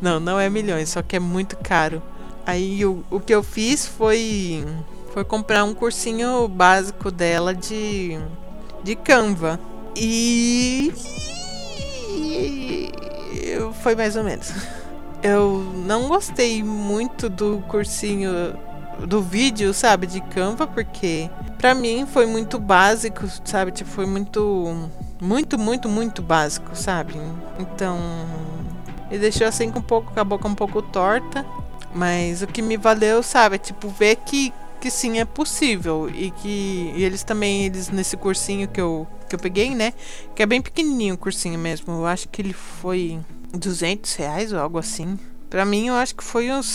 Não, 0.02 0.20
não 0.20 0.40
é 0.40 0.50
milhões, 0.50 0.90
só 0.90 1.02
que 1.02 1.16
é 1.16 1.20
muito 1.20 1.58
caro. 1.58 2.02
Aí 2.46 2.86
o, 2.86 3.04
o 3.10 3.20
que 3.20 3.34
eu 3.34 3.44
fiz 3.44 3.86
foi 3.86 4.66
foi 5.14 5.24
comprar 5.24 5.64
um 5.64 5.74
cursinho 5.74 6.48
básico 6.48 7.12
dela 7.12 7.54
de 7.54 8.20
de 8.84 8.96
Canva. 8.96 9.60
E 9.96 10.92
foi 13.82 13.96
mais 13.96 14.16
ou 14.16 14.24
menos. 14.24 14.52
Eu 15.22 15.64
não 15.86 16.08
gostei 16.08 16.62
muito 16.64 17.30
do 17.30 17.64
cursinho 17.68 18.32
do 19.08 19.22
vídeo, 19.22 19.74
sabe, 19.74 20.06
de 20.06 20.20
Canva, 20.22 20.68
porque 20.68 21.30
para 21.58 21.74
mim 21.74 22.06
foi 22.06 22.26
muito 22.26 22.60
básico, 22.60 23.26
sabe? 23.46 23.72
Tipo, 23.72 23.90
foi 23.90 24.06
muito 24.06 24.90
muito, 25.22 25.58
muito, 25.58 25.88
muito 25.88 26.22
básico, 26.22 26.76
sabe? 26.76 27.14
Então, 27.58 27.98
me 29.14 29.20
deixou 29.20 29.46
assim 29.46 29.70
com 29.70 29.78
um 29.78 29.84
pouco, 29.84 30.12
com 30.12 30.20
a 30.20 30.24
boca 30.24 30.48
um 30.48 30.56
pouco 30.56 30.82
torta, 30.82 31.46
mas 31.94 32.42
o 32.42 32.48
que 32.48 32.64
me 32.64 32.76
valeu, 32.78 33.22
sabe, 33.22 33.56
é 33.56 33.60
tipo 33.60 33.88
ver 33.88 34.16
que 34.18 34.52
que 34.82 34.92
sim 34.92 35.18
é 35.20 35.24
possível 35.24 36.10
e 36.14 36.30
que 36.32 36.92
e 36.94 37.04
eles 37.06 37.24
também 37.24 37.64
eles 37.66 37.90
nesse 37.90 38.18
cursinho 38.18 38.68
que 38.68 38.82
eu 38.82 39.08
que 39.30 39.36
eu 39.36 39.40
peguei, 39.40 39.74
né, 39.76 39.94
que 40.36 40.42
é 40.42 40.46
bem 40.46 40.62
pequenininho 40.62 41.14
o 41.14 41.18
cursinho 41.18 41.58
mesmo. 41.60 41.94
Eu 41.94 42.08
acho 42.08 42.28
que 42.28 42.42
ele 42.42 42.54
foi 42.54 43.20
200 43.54 44.16
reais 44.16 44.52
ou 44.52 44.60
algo 44.60 44.80
assim. 44.80 45.18
Pra 45.50 45.64
mim, 45.64 45.88
eu 45.88 45.94
acho 45.94 46.16
que 46.16 46.24
foi 46.24 46.52
uns 46.52 46.66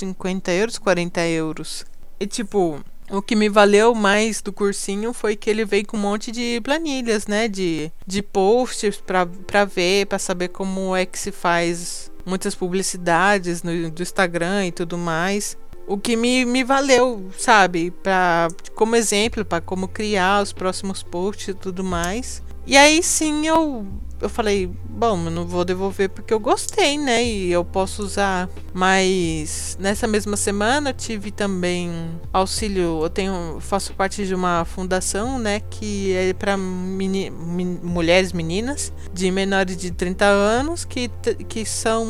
50 0.00 0.50
euros, 0.52 0.76
40 0.76 1.20
euros. 1.28 1.86
E 2.18 2.26
tipo, 2.26 2.80
o 3.10 3.20
que 3.20 3.36
me 3.36 3.48
valeu 3.48 3.94
mais 3.94 4.40
do 4.40 4.52
cursinho 4.52 5.12
foi 5.12 5.36
que 5.36 5.50
ele 5.50 5.64
veio 5.64 5.86
com 5.86 5.96
um 5.96 6.00
monte 6.00 6.32
de 6.32 6.60
planilhas, 6.62 7.26
né? 7.26 7.48
De, 7.48 7.92
de 8.06 8.22
posts 8.22 9.00
para 9.00 9.64
ver, 9.64 10.06
para 10.06 10.18
saber 10.18 10.48
como 10.48 10.96
é 10.96 11.04
que 11.04 11.18
se 11.18 11.30
faz 11.30 12.10
muitas 12.24 12.54
publicidades 12.54 13.62
no 13.62 13.90
do 13.90 14.02
Instagram 14.02 14.66
e 14.66 14.72
tudo 14.72 14.96
mais. 14.96 15.56
O 15.86 15.98
que 15.98 16.16
me, 16.16 16.46
me 16.46 16.64
valeu, 16.64 17.28
sabe? 17.36 17.90
Pra, 17.90 18.48
como 18.74 18.96
exemplo, 18.96 19.44
para 19.44 19.60
como 19.60 19.86
criar 19.86 20.42
os 20.42 20.52
próximos 20.52 21.02
posts 21.02 21.48
e 21.48 21.54
tudo 21.54 21.84
mais. 21.84 22.42
E 22.66 22.76
aí 22.76 23.02
sim 23.02 23.46
eu 23.46 23.86
eu 24.24 24.28
falei, 24.30 24.66
bom, 24.88 25.26
eu 25.26 25.30
não 25.30 25.46
vou 25.46 25.66
devolver 25.66 26.08
porque 26.08 26.32
eu 26.32 26.40
gostei, 26.40 26.96
né? 26.96 27.22
E 27.22 27.52
eu 27.52 27.62
posso 27.62 28.02
usar. 28.02 28.48
Mas 28.72 29.76
nessa 29.78 30.06
mesma 30.06 30.34
semana 30.34 30.90
eu 30.90 30.94
tive 30.94 31.30
também 31.30 31.90
auxílio. 32.32 33.02
Eu 33.02 33.10
tenho, 33.10 33.58
faço 33.60 33.92
parte 33.92 34.26
de 34.26 34.34
uma 34.34 34.64
fundação, 34.64 35.38
né? 35.38 35.60
Que 35.60 36.14
é 36.14 36.32
para 36.32 36.56
meni, 36.56 37.30
mulheres 37.30 38.32
meninas 38.32 38.90
de 39.12 39.30
menores 39.30 39.76
de 39.76 39.90
30 39.90 40.24
anos 40.24 40.86
que, 40.86 41.10
que 41.46 41.66
são 41.66 42.06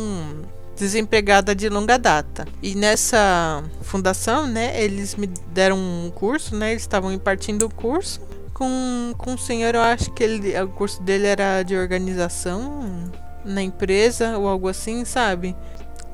desempregada 0.76 1.52
de 1.52 1.68
longa 1.68 1.98
data. 1.98 2.46
E 2.62 2.76
nessa 2.76 3.64
fundação, 3.82 4.46
né, 4.46 4.80
eles 4.82 5.14
me 5.14 5.26
deram 5.26 5.78
um 5.78 6.12
curso, 6.14 6.56
né, 6.56 6.72
eles 6.72 6.82
estavam 6.82 7.12
impartindo 7.12 7.62
o 7.62 7.70
curso 7.72 8.20
com, 8.54 9.12
com 9.18 9.34
o 9.34 9.38
senhor, 9.38 9.74
eu 9.74 9.82
acho 9.82 10.12
que 10.12 10.22
ele, 10.22 10.58
o 10.62 10.68
curso 10.68 11.02
dele 11.02 11.26
era 11.26 11.62
de 11.62 11.76
organização 11.76 13.10
na 13.44 13.60
empresa 13.60 14.38
ou 14.38 14.48
algo 14.48 14.68
assim, 14.68 15.04
sabe? 15.04 15.54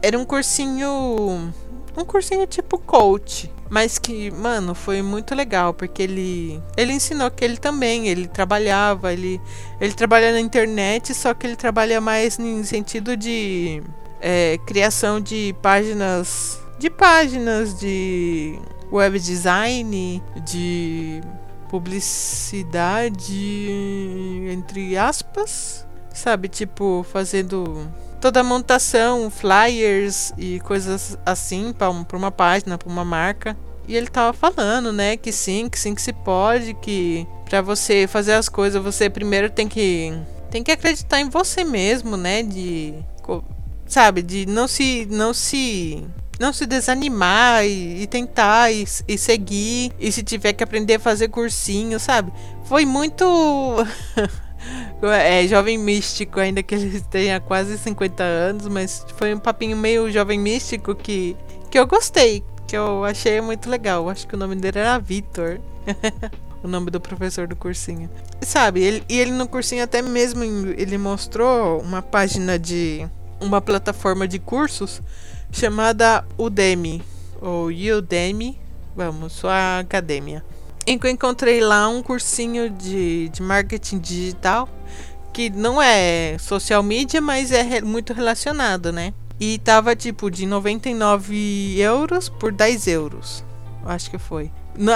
Era 0.03 0.19
um 0.19 0.25
cursinho. 0.25 1.53
Um 1.97 2.05
cursinho 2.05 2.47
tipo 2.47 2.79
coach. 2.79 3.53
Mas 3.69 3.99
que, 3.99 4.31
mano, 4.33 4.75
foi 4.75 5.01
muito 5.03 5.35
legal, 5.35 5.73
porque 5.73 6.03
ele. 6.03 6.61
Ele 6.77 6.93
ensinou 6.93 7.31
que 7.31 7.45
ele 7.45 7.57
também, 7.57 8.09
ele 8.09 8.27
trabalhava, 8.27 9.13
ele. 9.13 9.41
Ele 9.81 9.93
trabalha 9.93 10.33
na 10.33 10.41
internet, 10.41 11.15
só 11.15 11.35
que 11.35 11.47
ele 11.47 11.57
trabalha 11.57 12.01
mais 12.01 12.39
em 12.39 12.65
sentido 12.65 13.17
de 13.17 13.83
é, 14.21 14.59
criação 14.67 15.21
de 15.21 15.55
páginas. 15.63 16.59
De 16.79 16.89
páginas 16.89 17.79
de 17.79 18.59
web 18.91 19.21
design, 19.21 20.23
de 20.45 21.21
publicidade 21.71 23.71
entre 24.51 24.99
aspas, 24.99 25.87
sabe, 26.13 26.49
tipo 26.49 27.07
fazendo 27.13 27.89
toda 28.21 28.41
a 28.41 28.45
montação, 28.45 29.31
flyers 29.31 30.33
e 30.37 30.59
coisas 30.61 31.17
assim 31.25 31.73
para 31.73 32.17
uma 32.17 32.33
página, 32.33 32.77
para 32.77 32.89
uma 32.89 33.05
marca. 33.05 33.57
E 33.87 33.97
ele 33.97 34.09
tava 34.09 34.33
falando, 34.33 34.93
né, 34.93 35.17
que 35.17 35.33
sim, 35.33 35.69
que 35.69 35.79
sim 35.79 35.95
que 35.95 36.03
se 36.03 36.13
pode, 36.13 36.75
que 36.75 37.27
para 37.49 37.63
você 37.63 38.07
fazer 38.07 38.33
as 38.33 38.49
coisas, 38.49 38.83
você 38.83 39.09
primeiro 39.09 39.49
tem 39.49 39.69
que 39.69 40.13
tem 40.51 40.65
que 40.65 40.73
acreditar 40.73 41.21
em 41.21 41.29
você 41.29 41.63
mesmo, 41.63 42.17
né, 42.17 42.43
de 42.43 42.95
sabe, 43.87 44.23
de 44.23 44.45
não 44.47 44.67
se 44.67 45.07
não 45.09 45.33
se 45.33 46.05
não 46.41 46.55
se 46.55 46.65
desanimar 46.65 47.67
e, 47.67 48.03
e 48.03 48.07
tentar 48.07 48.73
e, 48.73 48.87
e, 49.07 49.19
seguir. 49.19 49.93
E 50.01 50.11
se 50.11 50.23
tiver 50.23 50.55
que 50.55 50.65
aprender 50.65 50.95
a 50.95 50.99
fazer 50.99 51.29
cursinho, 51.29 52.01
sabe? 52.01 52.33
Foi 52.65 52.87
muito. 52.87 53.27
é, 55.23 55.47
jovem 55.47 55.77
místico, 55.77 56.41
ainda 56.41 56.63
que 56.63 56.75
ele 56.75 57.01
tenha 57.03 57.39
quase 57.39 57.77
50 57.77 58.23
anos, 58.23 58.67
mas 58.69 59.05
foi 59.17 59.35
um 59.35 59.39
papinho 59.39 59.77
meio 59.77 60.11
jovem 60.11 60.41
místico 60.41 60.95
que, 60.95 61.37
que 61.71 61.79
eu 61.79 61.87
gostei, 61.87 62.43
que 62.67 62.75
eu 62.75 63.05
achei 63.05 63.39
muito 63.43 63.69
legal. 63.69 64.09
Acho 64.09 64.27
que 64.27 64.35
o 64.35 64.39
nome 64.39 64.57
dele 64.57 64.79
era 64.79 64.99
Vitor. 64.99 65.61
o 66.65 66.69
nome 66.69 66.91
do 66.91 66.99
professor 66.99 67.47
do 67.47 67.55
cursinho. 67.55 68.09
Sabe, 68.41 68.81
ele, 68.81 69.05
e 69.11 69.19
ele 69.19 69.33
no 69.33 69.47
cursinho 69.47 69.85
até 69.85 70.01
mesmo 70.01 70.43
ele 70.43 70.97
mostrou 70.97 71.83
uma 71.83 72.01
página 72.01 72.59
de 72.59 73.07
uma 73.41 73.61
plataforma 73.61 74.27
de 74.27 74.39
cursos 74.39 75.03
chamada 75.53 76.25
Udemy, 76.39 77.03
ou 77.41 77.67
Udemy, 77.67 78.59
vamos, 78.95 79.33
sua 79.33 79.79
academia. 79.79 80.45
Em 80.87 80.99
que 80.99 81.07
eu 81.07 81.11
encontrei 81.11 81.61
lá 81.61 81.89
um 81.89 82.03
cursinho 82.03 82.71
de, 82.71 83.29
de 83.29 83.43
marketing 83.43 83.99
digital, 83.99 84.69
que 85.33 85.51
não 85.51 85.81
é 85.81 86.37
social 86.39 86.83
media, 86.83 87.21
mas 87.21 87.53
é 87.53 87.63
re, 87.63 87.83
muito 87.83 88.13
relacionado, 88.13 88.93
né? 88.93 89.13
E 89.39 89.59
tava 89.59 89.97
tipo 89.97 90.31
de 90.31 90.47
99 90.47 91.79
euros 91.79 92.29
por 92.29 92.53
10 92.53 92.87
euros. 92.89 93.45
Acho 93.85 94.11
que 94.11 94.19
foi. 94.19 94.51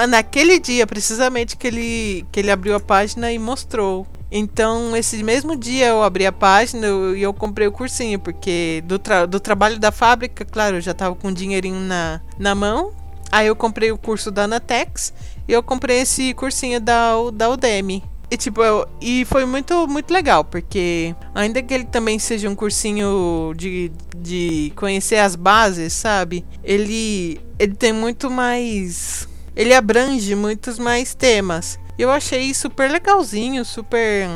naquele 0.08 0.58
dia, 0.58 0.86
precisamente, 0.86 1.56
que 1.56 1.66
ele, 1.66 2.26
que 2.30 2.40
ele 2.40 2.50
abriu 2.50 2.74
a 2.74 2.80
página 2.80 3.32
e 3.32 3.38
mostrou 3.38 4.06
então, 4.36 4.96
esse 4.96 5.22
mesmo 5.22 5.54
dia 5.54 5.86
eu 5.86 6.02
abri 6.02 6.26
a 6.26 6.32
página 6.32 6.88
e 7.16 7.22
eu, 7.22 7.32
comprei 7.32 7.68
o 7.68 7.72
cursinho, 7.72 8.18
porque 8.18 8.82
do, 8.84 8.98
tra 8.98 9.26
do 9.26 9.38
trabalho 9.38 9.78
da 9.78 9.92
fábrica, 9.92 10.44
claro, 10.44 10.78
eu 10.78 10.80
já 10.80 10.92
tava 10.92 11.14
com 11.14 11.32
dinheirinho 11.32 11.78
na, 11.78 12.20
na 12.36 12.52
mão. 12.52 12.92
Aí 13.30 13.46
eu 13.46 13.54
comprei 13.54 13.92
o 13.92 13.96
curso 13.96 14.32
da 14.32 14.42
Anatex 14.42 15.14
e 15.46 15.52
eu 15.52 15.62
comprei 15.62 16.00
esse 16.00 16.34
cursinho 16.34 16.80
da, 16.80 17.12
da 17.32 17.48
Udemy. 17.48 18.02
E 18.28 18.36
tipo, 18.36 18.60
eu, 18.60 18.88
e 19.00 19.24
foi 19.24 19.44
muito, 19.44 19.86
muito 19.86 20.12
legal, 20.12 20.42
porque 20.44 21.14
ainda 21.32 21.62
que 21.62 21.72
ele 21.72 21.84
também 21.84 22.18
seja 22.18 22.50
um 22.50 22.56
cursinho 22.56 23.54
de, 23.56 23.92
de 24.16 24.72
conhecer 24.74 25.18
as 25.18 25.36
bases, 25.36 25.92
sabe? 25.92 26.44
Ele, 26.64 27.40
ele 27.56 27.76
tem 27.76 27.92
muito 27.92 28.28
mais. 28.28 29.28
Ele 29.54 29.72
abrange 29.72 30.34
muitos 30.34 30.76
mais 30.76 31.14
temas. 31.14 31.78
Eu 31.98 32.10
achei 32.10 32.52
super 32.52 32.90
legalzinho, 32.90 33.64
super 33.64 34.28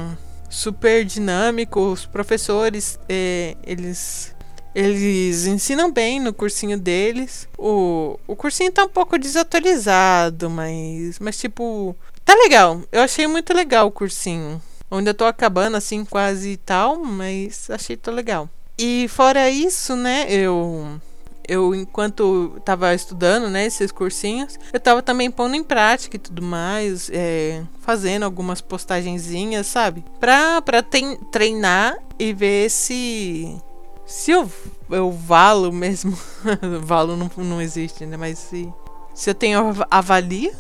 super 0.48 1.04
dinâmico. 1.04 1.80
Os 1.80 2.06
professores, 2.06 2.98
é, 3.08 3.56
eles 3.64 4.34
eles 4.74 5.46
ensinam 5.46 5.90
bem 5.90 6.20
no 6.20 6.32
cursinho 6.32 6.78
deles. 6.78 7.48
O, 7.58 8.18
o 8.26 8.36
cursinho 8.36 8.70
tá 8.70 8.84
um 8.84 8.88
pouco 8.88 9.18
desatualizado, 9.18 10.48
mas 10.48 11.18
mas 11.18 11.36
tipo, 11.38 11.96
tá 12.24 12.34
legal. 12.34 12.82
Eu 12.92 13.02
achei 13.02 13.26
muito 13.26 13.52
legal 13.52 13.88
o 13.88 13.92
cursinho. 13.92 14.62
Onde 14.90 15.10
eu 15.10 15.14
tô 15.14 15.24
acabando 15.24 15.76
assim 15.76 16.04
quase 16.04 16.50
e 16.52 16.56
tal, 16.56 16.96
mas 17.04 17.68
achei 17.70 17.96
tão 17.96 18.14
legal. 18.14 18.48
E 18.78 19.08
fora 19.08 19.50
isso, 19.50 19.96
né, 19.96 20.26
eu 20.30 21.00
eu, 21.48 21.74
enquanto 21.74 22.52
estava 22.58 22.94
estudando, 22.94 23.48
né, 23.48 23.64
esses 23.64 23.90
cursinhos, 23.90 24.58
eu 24.70 24.76
estava 24.76 25.00
também 25.00 25.30
pondo 25.30 25.56
em 25.56 25.64
prática 25.64 26.16
e 26.16 26.18
tudo 26.18 26.42
mais, 26.42 27.10
é, 27.10 27.62
fazendo 27.80 28.24
algumas 28.24 28.60
postagenzinhas, 28.60 29.66
sabe? 29.66 30.04
Pra, 30.20 30.60
pra 30.60 30.82
treinar 30.82 31.96
e 32.18 32.34
ver 32.34 32.70
se. 32.70 33.56
Se 34.04 34.30
eu, 34.30 34.50
eu 34.90 35.10
valo 35.10 35.72
mesmo. 35.72 36.16
valo 36.82 37.16
não, 37.16 37.30
não 37.36 37.60
existe, 37.60 38.04
né? 38.04 38.16
Mas 38.16 38.38
se, 38.38 38.72
se 39.14 39.30
eu 39.30 39.34
tenho 39.34 39.74
avalia. 39.90 40.52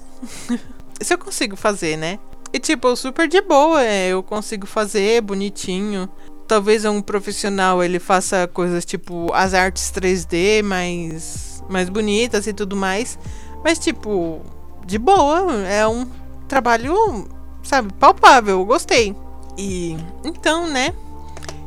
se 1.00 1.12
eu 1.12 1.18
consigo 1.18 1.54
fazer, 1.54 1.96
né? 1.96 2.18
E 2.52 2.58
tipo, 2.58 2.96
super 2.96 3.28
de 3.28 3.42
boa, 3.42 3.84
é, 3.84 4.08
eu 4.08 4.22
consigo 4.22 4.66
fazer 4.66 5.20
bonitinho 5.20 6.08
talvez 6.48 6.84
um 6.84 7.00
profissional 7.02 7.84
ele 7.84 7.98
faça 7.98 8.48
coisas 8.48 8.84
tipo 8.84 9.30
as 9.34 9.54
artes 9.54 9.92
3D 9.92 10.62
mais 10.62 11.48
mais 11.68 11.88
bonitas 11.88 12.46
e 12.46 12.52
tudo 12.52 12.74
mais, 12.74 13.18
mas 13.62 13.78
tipo, 13.78 14.40
de 14.86 14.98
boa, 14.98 15.52
é 15.66 15.86
um 15.86 16.06
trabalho, 16.48 17.28
sabe, 17.62 17.92
palpável, 17.94 18.64
gostei. 18.64 19.14
E 19.56 19.96
então, 20.24 20.66
né, 20.66 20.94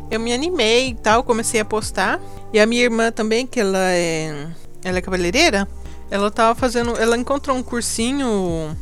eu 0.10 0.20
me 0.20 0.34
animei 0.34 0.90
e 0.90 0.96
tal, 0.96 1.24
comecei 1.24 1.60
a 1.60 1.66
postar. 1.66 2.20
E 2.52 2.60
a 2.60 2.66
minha 2.66 2.84
irmã 2.84 3.12
também, 3.12 3.46
que 3.46 3.60
ela 3.60 3.92
é 3.92 4.48
ela 4.84 4.98
é 4.98 5.02
cabeleireira, 5.02 5.68
ela 6.10 6.32
tava 6.32 6.56
fazendo, 6.56 6.98
ela 6.98 7.16
encontrou 7.16 7.56
um 7.56 7.62
cursinho 7.62 8.76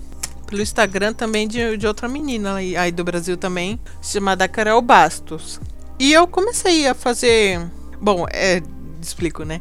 pelo 0.48 0.62
Instagram 0.62 1.14
também 1.14 1.48
de, 1.48 1.76
de 1.76 1.86
outra 1.86 2.08
menina 2.08 2.56
aí 2.56 2.92
do 2.92 3.04
Brasil 3.04 3.36
também, 3.36 3.80
chamada 4.02 4.48
Carol 4.48 4.82
Bastos. 4.82 5.60
E 6.00 6.14
eu 6.14 6.26
comecei 6.26 6.88
a 6.88 6.94
fazer. 6.94 7.60
Bom, 8.02 8.26
é, 8.32 8.62
explico, 9.02 9.44
né? 9.44 9.60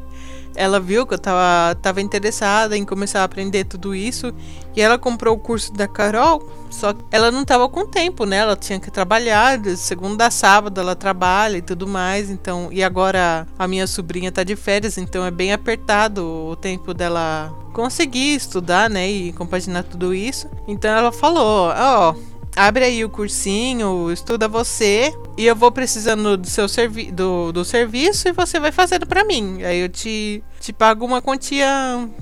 Ela 0.55 0.81
viu 0.81 1.07
que 1.07 1.15
eu 1.15 1.19
tava, 1.19 1.75
tava 1.77 2.01
interessada 2.01 2.77
em 2.77 2.85
começar 2.85 3.21
a 3.21 3.25
aprender 3.25 3.65
tudo 3.65 3.95
isso. 3.95 4.33
E 4.75 4.81
ela 4.81 4.99
comprou 4.99 5.35
o 5.35 5.39
curso 5.39 5.73
da 5.73 5.87
Carol. 5.87 6.49
Só 6.71 6.93
que 6.93 7.05
ela 7.11 7.31
não 7.31 7.45
tava 7.45 7.69
com 7.69 7.87
tempo, 7.87 8.25
né? 8.25 8.39
Ela 8.39 8.57
tinha 8.57 8.79
que 8.79 8.91
trabalhar. 8.91 9.59
De 9.59 9.77
segunda 9.77 10.27
a 10.27 10.31
sábado 10.31 10.81
ela 10.81 10.95
trabalha 10.95 11.59
e 11.59 11.63
tudo 11.63 11.87
mais. 11.87 12.31
Então, 12.31 12.69
e 12.71 12.83
agora 12.83 13.47
a 13.59 13.69
minha 13.69 13.87
sobrinha 13.87 14.31
tá 14.31 14.43
de 14.43 14.57
férias, 14.57 14.99
então 14.99 15.25
é 15.25 15.31
bem 15.31 15.53
apertado 15.53 16.25
o 16.25 16.57
tempo 16.57 16.95
dela 16.95 17.53
conseguir 17.73 18.35
estudar, 18.35 18.89
né? 18.89 19.09
E 19.09 19.33
compaginar 19.33 19.85
tudo 19.85 20.15
isso. 20.15 20.49
Então 20.67 20.91
ela 20.91 21.13
falou: 21.13 21.73
Ó, 21.77 22.11
oh, 22.11 22.38
abre 22.57 22.85
aí 22.85 23.05
o 23.05 23.11
cursinho, 23.11 24.11
estuda 24.11 24.49
você 24.49 25.13
e 25.37 25.47
eu 25.47 25.55
vou 25.55 25.71
precisando 25.71 26.37
do 26.37 26.47
seu 26.47 26.69
servi 26.69 27.11
do, 27.11 27.53
do 27.53 27.65
serviço 27.65 28.29
e 28.29 28.33
você 28.33 28.59
vai 28.59 28.73
fazendo 28.73 29.07
para 29.07 29.25
mim. 29.25 29.63
Aí 29.63 29.81
eu 29.81 29.89
te, 29.89 30.43
te 30.61 30.73
pago 30.73 31.05
uma 31.05 31.23
quantia, 31.23 31.69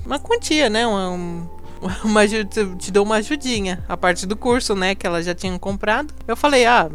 uma 0.05 0.19
quantia, 0.19 0.69
né? 0.69 0.85
Uma, 0.85 1.49
uma, 2.03 2.27
te 2.27 2.91
dou 2.91 3.05
uma 3.05 3.15
ajudinha, 3.15 3.83
a 3.87 3.95
parte 3.95 4.25
do 4.25 4.35
curso, 4.35 4.75
né, 4.75 4.95
que 4.95 5.05
ela 5.05 5.21
já 5.21 5.33
tinha 5.35 5.57
comprado. 5.59 6.13
Eu 6.27 6.35
falei: 6.35 6.65
"Ah, 6.65 6.89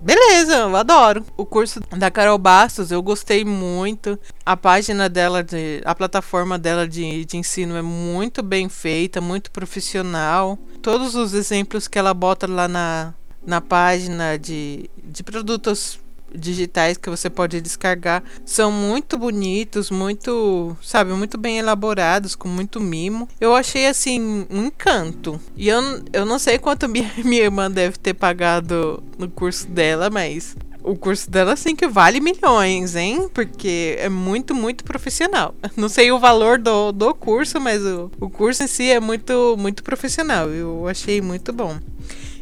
Beleza, 0.00 0.54
eu 0.54 0.76
adoro. 0.76 1.24
O 1.36 1.44
curso 1.44 1.80
da 1.90 2.10
Carol 2.10 2.38
Bastos, 2.38 2.90
eu 2.90 3.02
gostei 3.02 3.44
muito. 3.44 4.18
A 4.44 4.56
página 4.56 5.08
dela, 5.08 5.42
de, 5.42 5.82
a 5.84 5.94
plataforma 5.94 6.58
dela 6.58 6.86
de, 6.86 7.24
de 7.24 7.36
ensino 7.36 7.76
é 7.76 7.82
muito 7.82 8.42
bem 8.42 8.68
feita, 8.68 9.20
muito 9.20 9.50
profissional. 9.50 10.58
Todos 10.86 11.16
os 11.16 11.34
exemplos 11.34 11.88
que 11.88 11.98
ela 11.98 12.14
bota 12.14 12.46
lá 12.46 12.68
na, 12.68 13.12
na 13.44 13.60
página 13.60 14.38
de, 14.38 14.88
de 15.02 15.24
produtos 15.24 15.98
digitais 16.32 16.96
que 16.96 17.10
você 17.10 17.28
pode 17.28 17.60
descargar 17.60 18.22
são 18.44 18.70
muito 18.70 19.18
bonitos, 19.18 19.90
muito, 19.90 20.76
sabe, 20.80 21.12
muito 21.12 21.36
bem 21.36 21.58
elaborados, 21.58 22.36
com 22.36 22.46
muito 22.46 22.80
mimo. 22.80 23.28
Eu 23.40 23.52
achei 23.56 23.88
assim 23.88 24.46
um 24.48 24.66
encanto. 24.66 25.40
E 25.56 25.68
eu, 25.68 25.80
eu 26.12 26.24
não 26.24 26.38
sei 26.38 26.56
quanto 26.56 26.88
minha, 26.88 27.10
minha 27.24 27.42
irmã 27.42 27.68
deve 27.68 27.98
ter 27.98 28.14
pagado 28.14 29.02
no 29.18 29.28
curso 29.28 29.66
dela, 29.66 30.08
mas 30.08 30.56
o 30.86 30.96
curso 30.96 31.28
dela 31.28 31.56
sim 31.56 31.74
que 31.74 31.88
vale 31.88 32.20
milhões, 32.20 32.94
hein? 32.94 33.28
Porque 33.34 33.96
é 33.98 34.08
muito, 34.08 34.54
muito 34.54 34.84
profissional. 34.84 35.52
Não 35.76 35.88
sei 35.88 36.12
o 36.12 36.18
valor 36.18 36.58
do, 36.58 36.92
do 36.92 37.12
curso, 37.12 37.60
mas 37.60 37.82
o, 37.82 38.10
o 38.20 38.30
curso 38.30 38.62
em 38.62 38.68
si 38.68 38.90
é 38.90 39.00
muito, 39.00 39.56
muito 39.58 39.82
profissional. 39.82 40.48
Eu 40.48 40.86
achei 40.86 41.20
muito 41.20 41.52
bom. 41.52 41.76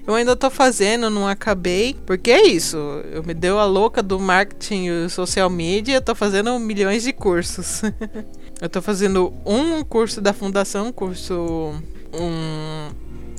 Eu 0.06 0.14
ainda 0.14 0.36
tô 0.36 0.50
fazendo, 0.50 1.08
não 1.08 1.26
acabei. 1.26 1.96
Porque 2.04 2.30
é 2.30 2.46
isso. 2.46 2.76
Eu 3.10 3.24
me 3.24 3.32
deu 3.32 3.58
a 3.58 3.64
louca 3.64 4.02
do 4.02 4.20
marketing 4.20 4.88
e 4.88 5.08
social 5.08 5.48
media. 5.48 6.02
Tô 6.02 6.14
fazendo 6.14 6.58
milhões 6.58 7.02
de 7.02 7.12
cursos. 7.14 7.80
eu 8.60 8.68
tô 8.68 8.82
fazendo 8.82 9.32
um 9.46 9.82
curso 9.82 10.20
da 10.20 10.34
fundação, 10.34 10.92
curso. 10.92 11.72
Um. 12.12 12.90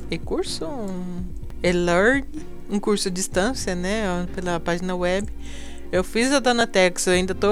E 0.10 0.18
curso? 0.18 0.66
Um. 0.66 1.24
E-learn. 1.62 2.26
Um 2.70 2.80
curso 2.80 3.08
à 3.08 3.12
distância, 3.12 3.76
né? 3.76 4.28
Pela 4.34 4.60
página 4.60 4.96
web. 4.96 5.28
Eu 5.92 6.04
fiz 6.04 6.32
a 6.32 6.40
Danatex, 6.40 7.08
eu 7.08 7.14
ainda 7.14 7.34
tô 7.34 7.48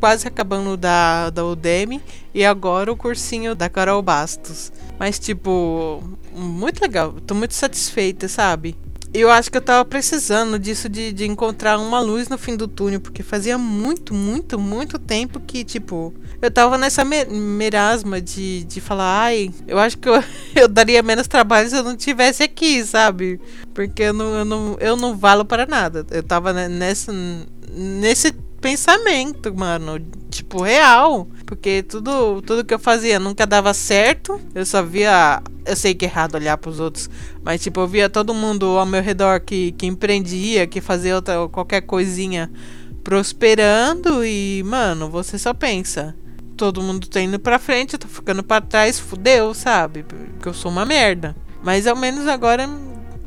quase 0.00 0.26
acabando 0.26 0.76
da, 0.76 1.30
da 1.30 1.44
Udemy 1.44 2.00
e 2.32 2.44
agora 2.44 2.90
o 2.90 2.96
cursinho 2.96 3.54
da 3.54 3.68
Carol 3.68 4.00
Bastos. 4.00 4.72
Mas, 4.98 5.18
tipo, 5.18 6.02
muito 6.32 6.80
legal. 6.80 7.12
Tô 7.26 7.34
muito 7.34 7.54
satisfeita, 7.54 8.28
sabe? 8.28 8.76
Eu 9.14 9.30
acho 9.30 9.50
que 9.50 9.58
eu 9.58 9.62
tava 9.62 9.84
precisando 9.84 10.58
disso, 10.58 10.88
de, 10.88 11.12
de 11.12 11.26
encontrar 11.26 11.78
uma 11.78 12.00
luz 12.00 12.28
no 12.28 12.38
fim 12.38 12.56
do 12.56 12.66
túnel, 12.66 12.98
porque 12.98 13.22
fazia 13.22 13.58
muito, 13.58 14.14
muito, 14.14 14.58
muito 14.58 14.98
tempo 14.98 15.38
que, 15.38 15.64
tipo, 15.64 16.14
eu 16.40 16.50
tava 16.50 16.78
nessa 16.78 17.04
me 17.04 17.24
merasma 17.26 18.22
de, 18.22 18.64
de 18.64 18.80
falar, 18.80 19.24
ai, 19.24 19.50
eu 19.68 19.78
acho 19.78 19.98
que 19.98 20.08
eu, 20.08 20.14
eu 20.56 20.66
daria 20.66 21.02
menos 21.02 21.28
trabalho 21.28 21.68
se 21.68 21.76
eu 21.76 21.84
não 21.84 21.94
tivesse 21.94 22.42
aqui, 22.42 22.82
sabe? 22.86 23.38
Porque 23.74 24.02
eu 24.02 24.14
não, 24.14 24.34
eu 24.34 24.44
não, 24.46 24.76
eu 24.80 24.96
não 24.96 25.14
valo 25.14 25.44
para 25.44 25.66
nada. 25.66 26.06
Eu 26.10 26.22
tava 26.22 26.52
nessa, 26.52 27.12
nesse 27.70 28.32
pensamento, 28.62 29.52
mano. 29.54 30.00
Tipo, 30.30 30.62
real. 30.62 31.28
Porque 31.44 31.82
tudo, 31.82 32.40
tudo 32.40 32.64
que 32.64 32.72
eu 32.72 32.78
fazia 32.78 33.18
nunca 33.18 33.46
dava 33.46 33.74
certo. 33.74 34.40
Eu 34.54 34.64
só 34.64 34.82
via. 34.82 35.42
Eu 35.66 35.76
sei 35.76 35.94
que 35.94 36.06
é 36.06 36.08
errado 36.08 36.36
olhar 36.36 36.56
pros 36.56 36.80
outros. 36.80 37.10
Mas, 37.42 37.60
tipo, 37.60 37.80
eu 37.80 37.86
via 37.86 38.08
todo 38.08 38.32
mundo 38.32 38.78
ao 38.78 38.86
meu 38.86 39.02
redor 39.02 39.40
que, 39.40 39.72
que 39.72 39.86
empreendia, 39.86 40.66
que 40.66 40.80
fazia 40.80 41.16
outra, 41.16 41.46
qualquer 41.48 41.82
coisinha 41.82 42.50
prosperando. 43.04 44.24
E, 44.24 44.62
mano, 44.64 45.10
você 45.10 45.38
só 45.38 45.52
pensa. 45.52 46.14
Todo 46.56 46.80
mundo 46.80 47.08
tá 47.08 47.20
indo 47.20 47.40
pra 47.40 47.58
frente, 47.58 47.94
eu 47.94 47.98
tô 47.98 48.06
ficando 48.06 48.42
pra 48.42 48.60
trás, 48.60 48.98
fudeu, 48.98 49.52
sabe? 49.52 50.04
Porque 50.04 50.48
eu 50.48 50.54
sou 50.54 50.70
uma 50.70 50.84
merda. 50.84 51.34
Mas 51.62 51.86
ao 51.86 51.96
menos 51.96 52.28
agora 52.28 52.68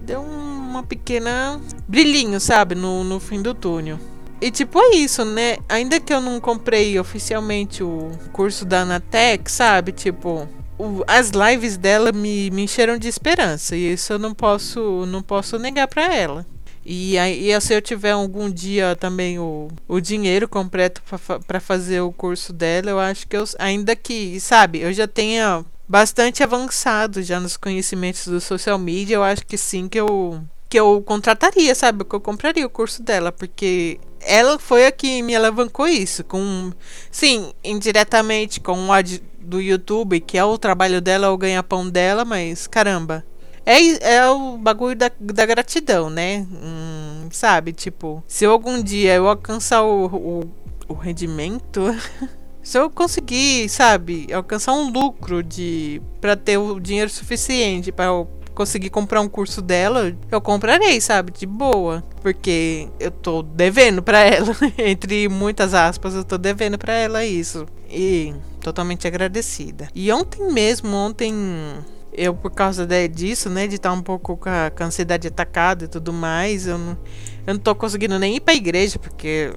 deu 0.01 0.21
uma 0.21 0.83
pequena 0.83 1.59
brilhinho, 1.87 2.39
sabe? 2.39 2.75
No, 2.75 3.03
no 3.03 3.19
fim 3.19 3.41
do 3.41 3.53
túnel. 3.53 3.99
E 4.45 4.51
tipo, 4.51 4.79
é 4.79 4.97
isso, 4.97 5.25
né? 5.25 5.57
Ainda 5.67 5.99
que 5.99 6.13
eu 6.13 6.21
não 6.21 6.39
comprei 6.39 6.99
oficialmente 6.99 7.81
o 7.81 8.11
curso 8.31 8.63
da 8.63 8.81
Anatec, 8.81 9.51
sabe? 9.51 9.91
Tipo, 9.91 10.47
o, 10.77 11.03
as 11.07 11.31
lives 11.31 11.77
dela 11.77 12.11
me, 12.11 12.51
me 12.51 12.61
encheram 12.61 12.95
de 12.95 13.07
esperança. 13.07 13.75
E 13.75 13.93
isso 13.93 14.13
eu 14.13 14.19
não 14.19 14.35
posso, 14.35 15.03
não 15.07 15.23
posso 15.23 15.57
negar 15.57 15.87
para 15.87 16.13
ela. 16.13 16.45
E, 16.85 17.17
aí, 17.17 17.51
e 17.51 17.59
se 17.59 17.73
eu 17.73 17.81
tiver 17.81 18.11
algum 18.11 18.47
dia 18.47 18.95
também 18.95 19.39
o, 19.39 19.67
o 19.87 19.99
dinheiro 19.99 20.47
completo 20.47 21.01
para 21.47 21.59
fazer 21.59 22.01
o 22.01 22.11
curso 22.11 22.53
dela, 22.53 22.91
eu 22.91 22.99
acho 22.99 23.27
que 23.27 23.35
eu, 23.35 23.45
ainda 23.57 23.95
que, 23.95 24.39
sabe, 24.39 24.81
eu 24.81 24.93
já 24.93 25.07
tenha 25.07 25.65
bastante 25.89 26.43
avançado 26.43 27.23
já 27.23 27.39
nos 27.39 27.57
conhecimentos 27.57 28.27
do 28.27 28.39
social 28.39 28.77
media, 28.77 29.15
eu 29.15 29.23
acho 29.23 29.43
que 29.43 29.57
sim 29.57 29.89
que 29.89 29.99
eu 29.99 30.39
que 30.69 30.79
eu 30.79 31.01
contrataria, 31.01 31.73
sabe? 31.73 32.03
Que 32.03 32.15
eu 32.15 32.19
compraria 32.19 32.65
o 32.65 32.69
curso 32.69 33.01
dela, 33.01 33.31
porque 33.31 33.99
ela 34.21 34.57
foi 34.59 34.85
a 34.85 34.91
que 34.91 35.21
me 35.21 35.35
alavancou 35.35 35.87
isso. 35.87 36.23
Com, 36.23 36.71
sim, 37.11 37.53
indiretamente 37.63 38.59
com 38.59 38.87
o 38.87 38.91
ad 38.91 39.21
do 39.39 39.61
YouTube, 39.61 40.19
que 40.19 40.37
é 40.37 40.43
o 40.43 40.57
trabalho 40.57 40.99
dela, 40.99 41.31
o 41.31 41.37
ganha-pão 41.37 41.89
dela, 41.89 42.25
mas 42.25 42.67
caramba. 42.67 43.23
É, 43.65 44.15
é 44.15 44.29
o 44.29 44.57
bagulho 44.57 44.95
da, 44.95 45.11
da 45.19 45.45
gratidão, 45.45 46.09
né? 46.09 46.45
Hum, 46.51 47.27
sabe? 47.31 47.73
Tipo, 47.73 48.23
se 48.27 48.45
algum 48.45 48.81
dia 48.81 49.15
eu 49.15 49.27
alcançar 49.27 49.83
o, 49.83 50.05
o, 50.05 50.51
o 50.87 50.93
rendimento. 50.93 51.81
se 52.61 52.79
eu 52.79 52.89
conseguir, 52.89 53.69
sabe, 53.69 54.27
alcançar 54.33 54.73
um 54.73 54.89
lucro 54.89 55.43
de 55.43 56.01
para 56.19 56.35
ter 56.35 56.57
o 56.57 56.79
dinheiro 56.79 57.09
suficiente 57.09 57.91
para 57.91 58.11
conseguir 58.55 58.89
comprar 58.89 59.21
um 59.21 59.27
curso 59.27 59.61
dela, 59.61 60.15
eu 60.31 60.41
comprarei, 60.41 60.99
sabe? 60.99 61.31
De 61.31 61.45
boa. 61.45 62.03
Porque 62.21 62.87
eu 62.99 63.11
tô 63.11 63.43
devendo 63.43 64.01
para 64.01 64.19
ela. 64.19 64.55
Entre 64.79 65.29
muitas 65.29 65.73
aspas, 65.73 66.15
eu 66.15 66.23
tô 66.23 66.37
devendo 66.37 66.77
para 66.77 66.93
ela 66.93 67.23
isso. 67.23 67.67
E 67.89 68.33
totalmente 68.61 69.07
agradecida. 69.07 69.89
E 69.93 70.11
ontem 70.11 70.51
mesmo, 70.51 70.95
ontem 70.95 71.33
eu 72.17 72.33
por 72.33 72.51
causa 72.51 72.87
disso, 73.07 73.49
né, 73.49 73.67
de 73.67 73.75
estar 73.75 73.89
tá 73.89 73.95
um 73.95 74.01
pouco 74.01 74.37
com 74.37 74.49
a, 74.49 74.71
com 74.71 74.83
a 74.83 74.85
ansiedade 74.87 75.27
atacada 75.27 75.85
e 75.85 75.87
tudo 75.87 76.13
mais, 76.13 76.65
eu 76.65 76.77
não, 76.77 76.97
eu 77.45 77.53
não 77.53 77.59
tô 77.59 77.75
conseguindo 77.75 78.17
nem 78.17 78.37
ir 78.37 78.39
pra 78.39 78.53
igreja, 78.53 78.97
porque 78.97 79.51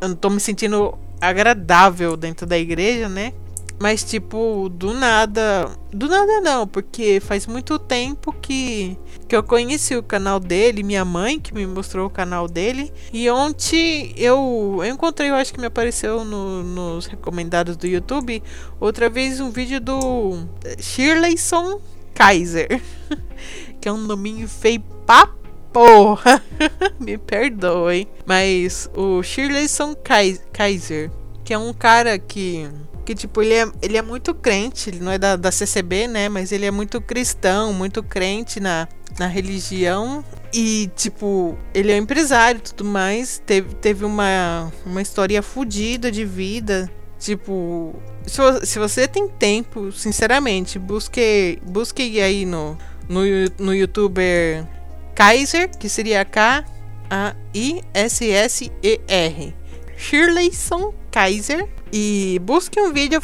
eu 0.00 0.08
não 0.08 0.14
tô 0.14 0.28
me 0.28 0.38
sentindo 0.38 0.96
agradável 1.20 2.16
dentro 2.16 2.46
da 2.46 2.58
igreja, 2.58 3.08
né? 3.08 3.32
Mas, 3.78 4.04
tipo, 4.04 4.68
do 4.68 4.94
nada. 4.94 5.70
Do 5.92 6.08
nada 6.08 6.40
não, 6.40 6.66
porque 6.66 7.20
faz 7.20 7.46
muito 7.46 7.78
tempo 7.78 8.32
que, 8.32 8.96
que 9.28 9.34
eu 9.34 9.42
conheci 9.42 9.94
o 9.96 10.02
canal 10.02 10.40
dele, 10.40 10.82
minha 10.82 11.04
mãe 11.04 11.38
que 11.38 11.52
me 11.52 11.66
mostrou 11.66 12.06
o 12.06 12.10
canal 12.10 12.48
dele. 12.48 12.92
E 13.12 13.28
ontem 13.30 14.12
eu, 14.16 14.76
eu 14.78 14.86
encontrei, 14.86 15.30
eu 15.30 15.34
acho 15.34 15.52
que 15.52 15.60
me 15.60 15.66
apareceu 15.66 16.24
no, 16.24 16.62
nos 16.62 17.06
recomendados 17.06 17.76
do 17.76 17.86
YouTube, 17.86 18.42
outra 18.80 19.08
vez 19.08 19.40
um 19.40 19.50
vídeo 19.50 19.80
do 19.80 20.46
Shirleyson 20.80 21.80
Kaiser. 22.14 22.80
que 23.80 23.88
é 23.88 23.92
um 23.92 23.98
nominho 23.98 24.48
feio 24.48 24.82
pra 25.04 25.28
porra. 25.72 26.42
me 26.98 27.18
perdoe. 27.18 28.08
Mas 28.24 28.88
o 28.94 29.22
Shirleyson 29.22 29.94
Kaiser, 30.52 31.10
que 31.44 31.52
é 31.52 31.58
um 31.58 31.72
cara 31.72 32.18
que 32.18 32.68
que, 33.04 33.14
tipo, 33.14 33.42
ele 33.42 33.54
é, 33.54 33.70
ele 33.82 33.96
é 33.96 34.02
muito 34.02 34.34
crente, 34.34 34.90
ele 34.90 35.00
não 35.00 35.12
é 35.12 35.18
da, 35.18 35.36
da 35.36 35.52
CCB, 35.52 36.08
né? 36.08 36.28
Mas 36.28 36.50
ele 36.50 36.66
é 36.66 36.70
muito 36.70 37.00
cristão, 37.00 37.72
muito 37.72 38.02
crente 38.02 38.58
na, 38.58 38.88
na 39.18 39.26
religião. 39.26 40.24
E, 40.52 40.90
tipo, 40.96 41.56
ele 41.72 41.92
é 41.92 41.96
empresário 41.96 42.58
e 42.58 42.62
tudo 42.62 42.84
mais. 42.84 43.42
Teve, 43.44 43.74
teve 43.76 44.04
uma, 44.04 44.72
uma 44.84 45.02
história 45.02 45.42
fodida 45.42 46.10
de 46.10 46.24
vida. 46.24 46.90
Tipo, 47.18 47.94
se, 48.26 48.40
se 48.66 48.78
você 48.78 49.06
tem 49.06 49.28
tempo, 49.28 49.92
sinceramente, 49.92 50.78
busque, 50.78 51.58
busque 51.62 52.20
aí 52.20 52.44
no, 52.44 52.76
no, 53.08 53.20
no 53.58 53.74
youtuber 53.74 54.66
Kaiser, 55.14 55.70
que 55.70 55.88
seria 55.88 56.24
K-A-I-S-S-E-R. 56.24 56.64
Shirleyson 59.96 60.94
Kaiser. 61.10 61.68
E 61.92 62.40
busque 62.42 62.80
um 62.80 62.92
vídeo 62.92 63.20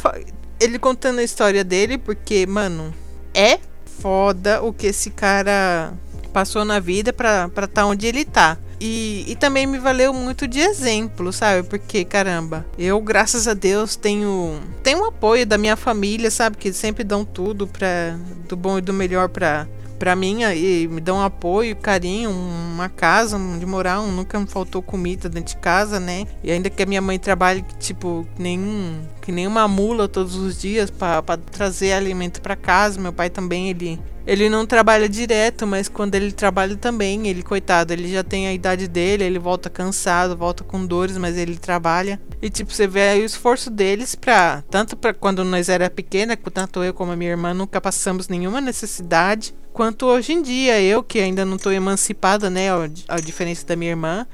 ele 0.59 0.77
contando 0.77 1.19
a 1.19 1.23
história 1.23 1.63
dele, 1.63 1.97
porque, 1.97 2.45
mano, 2.45 2.93
é 3.33 3.59
foda 3.99 4.61
o 4.61 4.71
que 4.71 4.87
esse 4.87 5.09
cara 5.09 5.93
passou 6.31 6.63
na 6.63 6.79
vida 6.79 7.11
pra 7.11 7.45
estar 7.47 7.67
tá 7.67 7.85
onde 7.85 8.07
ele 8.07 8.23
tá. 8.23 8.57
E, 8.79 9.25
e 9.27 9.35
também 9.35 9.67
me 9.67 9.77
valeu 9.77 10.11
muito 10.11 10.47
de 10.47 10.59
exemplo, 10.59 11.31
sabe? 11.31 11.67
Porque, 11.67 12.03
caramba, 12.03 12.65
eu, 12.79 12.99
graças 12.99 13.47
a 13.47 13.53
Deus, 13.53 13.95
tenho, 13.95 14.59
tenho 14.81 15.03
um 15.03 15.05
apoio 15.05 15.45
da 15.45 15.55
minha 15.55 15.75
família, 15.75 16.31
sabe? 16.31 16.57
Que 16.57 16.73
sempre 16.73 17.03
dão 17.03 17.23
tudo 17.23 17.67
pra, 17.67 18.17
do 18.49 18.55
bom 18.55 18.79
e 18.79 18.81
do 18.81 18.91
melhor 18.91 19.29
pra, 19.29 19.67
pra 20.01 20.15
mim 20.15 20.41
e 20.41 20.87
me 20.87 20.99
dão 20.99 21.21
apoio, 21.21 21.75
carinho, 21.75 22.31
uma 22.31 22.89
casa 22.89 23.37
onde 23.37 23.63
morar, 23.67 24.01
nunca 24.01 24.39
me 24.39 24.47
faltou 24.47 24.81
comida 24.81 25.29
dentro 25.29 25.53
de 25.53 25.61
casa, 25.61 25.99
né? 25.99 26.25
E 26.43 26.49
ainda 26.49 26.71
que 26.71 26.81
a 26.81 26.87
minha 26.87 27.01
mãe 27.01 27.19
trabalhe, 27.19 27.63
tipo, 27.77 28.25
nem, 28.35 28.99
que 29.21 29.31
nem 29.31 29.45
uma 29.45 29.67
mula 29.67 30.07
todos 30.07 30.33
os 30.33 30.59
dias 30.59 30.89
para 30.89 31.21
trazer 31.51 31.93
alimento 31.93 32.41
para 32.41 32.55
casa, 32.55 32.99
meu 32.99 33.13
pai 33.13 33.29
também, 33.29 33.69
ele 33.69 33.99
ele 34.25 34.49
não 34.49 34.65
trabalha 34.65 35.09
direto, 35.09 35.65
mas 35.65 35.89
quando 35.89 36.15
ele 36.15 36.31
trabalha 36.31 36.75
também, 36.75 37.27
ele, 37.27 37.41
coitado, 37.41 37.91
ele 37.91 38.11
já 38.11 38.23
tem 38.23 38.47
a 38.47 38.53
idade 38.53 38.87
dele, 38.87 39.23
ele 39.23 39.39
volta 39.39 39.69
cansado, 39.69 40.37
volta 40.37 40.63
com 40.63 40.85
dores, 40.85 41.17
mas 41.17 41.37
ele 41.37 41.57
trabalha. 41.57 42.21
E 42.41 42.49
tipo, 42.49 42.71
você 42.71 42.87
vê 42.87 43.09
aí 43.09 43.21
o 43.21 43.25
esforço 43.25 43.69
deles 43.69 44.15
pra. 44.15 44.63
Tanto 44.69 44.95
para 44.95 45.13
quando 45.13 45.43
nós 45.43 45.69
era 45.69 45.89
pequena, 45.89 46.37
tanto 46.37 46.83
eu 46.83 46.93
como 46.93 47.11
a 47.11 47.15
minha 47.15 47.31
irmã 47.31 47.53
nunca 47.53 47.81
passamos 47.81 48.27
nenhuma 48.27 48.61
necessidade. 48.61 49.53
Quanto 49.73 50.05
hoje 50.05 50.33
em 50.33 50.41
dia, 50.41 50.81
eu 50.81 51.01
que 51.01 51.19
ainda 51.19 51.45
não 51.45 51.57
tô 51.57 51.71
emancipada, 51.71 52.49
né? 52.49 52.67
A, 53.07 53.19
diferença 53.19 53.65
da 53.65 53.75
minha 53.75 53.91
irmã. 53.91 54.27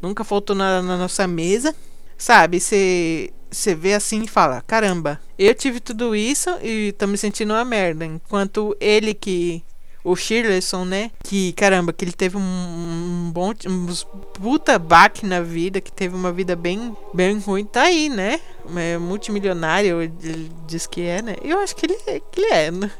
Nunca 0.00 0.22
faltou 0.24 0.54
nada 0.54 0.82
na 0.82 0.96
nossa 0.96 1.26
mesa. 1.26 1.74
Sabe, 2.16 2.60
você 2.60 3.32
você 3.54 3.74
vê 3.74 3.94
assim 3.94 4.22
e 4.22 4.28
fala: 4.28 4.62
caramba, 4.66 5.20
eu 5.38 5.54
tive 5.54 5.80
tudo 5.80 6.14
isso 6.14 6.50
e 6.62 6.92
tô 6.92 7.06
me 7.06 7.16
sentindo 7.16 7.52
uma 7.52 7.64
merda. 7.64 8.04
Enquanto 8.04 8.76
ele 8.80 9.14
que. 9.14 9.62
O 10.06 10.14
Shirleyson, 10.14 10.84
né? 10.84 11.10
Que 11.22 11.54
caramba, 11.54 11.90
que 11.90 12.04
ele 12.04 12.12
teve 12.12 12.36
um, 12.36 12.40
um 12.40 13.30
bom. 13.32 13.54
Um 13.66 13.86
puta 14.34 14.78
baque 14.78 15.24
na 15.24 15.40
vida, 15.40 15.80
que 15.80 15.90
teve 15.90 16.14
uma 16.14 16.30
vida 16.30 16.54
bem, 16.54 16.94
bem 17.14 17.38
ruim. 17.38 17.64
Tá 17.64 17.84
aí, 17.84 18.10
né? 18.10 18.38
É 18.76 18.98
multimilionário, 18.98 20.02
ele 20.02 20.50
diz 20.66 20.86
que 20.86 21.00
é, 21.00 21.22
né? 21.22 21.36
Eu 21.42 21.58
acho 21.60 21.74
que 21.74 21.86
ele, 21.86 21.94
que 22.30 22.38
ele 22.38 22.52
é. 22.52 22.70
Né? 22.70 22.90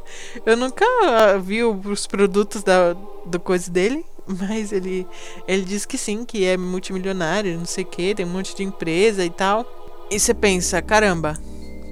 Eu 0.47 0.57
nunca 0.57 0.87
vi 1.45 1.62
os 1.62 2.07
produtos 2.07 2.62
da, 2.62 2.95
do 3.27 3.38
coisa 3.38 3.71
dele. 3.71 4.03
Mas 4.27 4.73
ele, 4.73 5.07
ele 5.47 5.62
diz 5.62 5.85
que 5.85 5.99
sim, 5.99 6.25
que 6.25 6.45
é 6.45 6.57
multimilionário, 6.57 7.59
não 7.59 7.67
sei 7.67 7.85
o 7.85 7.87
que, 7.87 8.14
tem 8.14 8.25
um 8.25 8.31
monte 8.31 8.57
de 8.57 8.62
empresa 8.62 9.25
e 9.25 9.31
tal. 9.31 9.84
E 10.11 10.19
você 10.19 10.35
pensa, 10.35 10.81
caramba, 10.83 11.38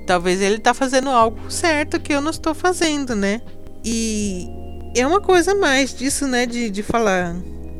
talvez 0.07 0.40
ele 0.40 0.59
tá 0.59 0.75
fazendo 0.75 1.11
algo 1.11 1.51
certo 1.51 2.01
que 2.01 2.12
eu 2.12 2.20
não 2.20 2.31
estou 2.31 2.55
fazendo, 2.55 3.14
né? 3.16 3.40
E 3.85 4.48
é 4.94 5.07
uma 5.07 5.20
coisa 5.20 5.55
mais 5.55 5.94
disso, 5.94 6.27
né? 6.27 6.46
De, 6.46 6.70
de 6.70 6.83
falar, 6.83 7.35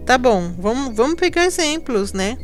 tá 0.07 0.17
bom, 0.17 0.53
vamos, 0.59 0.95
vamos 0.95 1.17
pegar 1.17 1.45
exemplos, 1.45 2.13
né? 2.13 2.37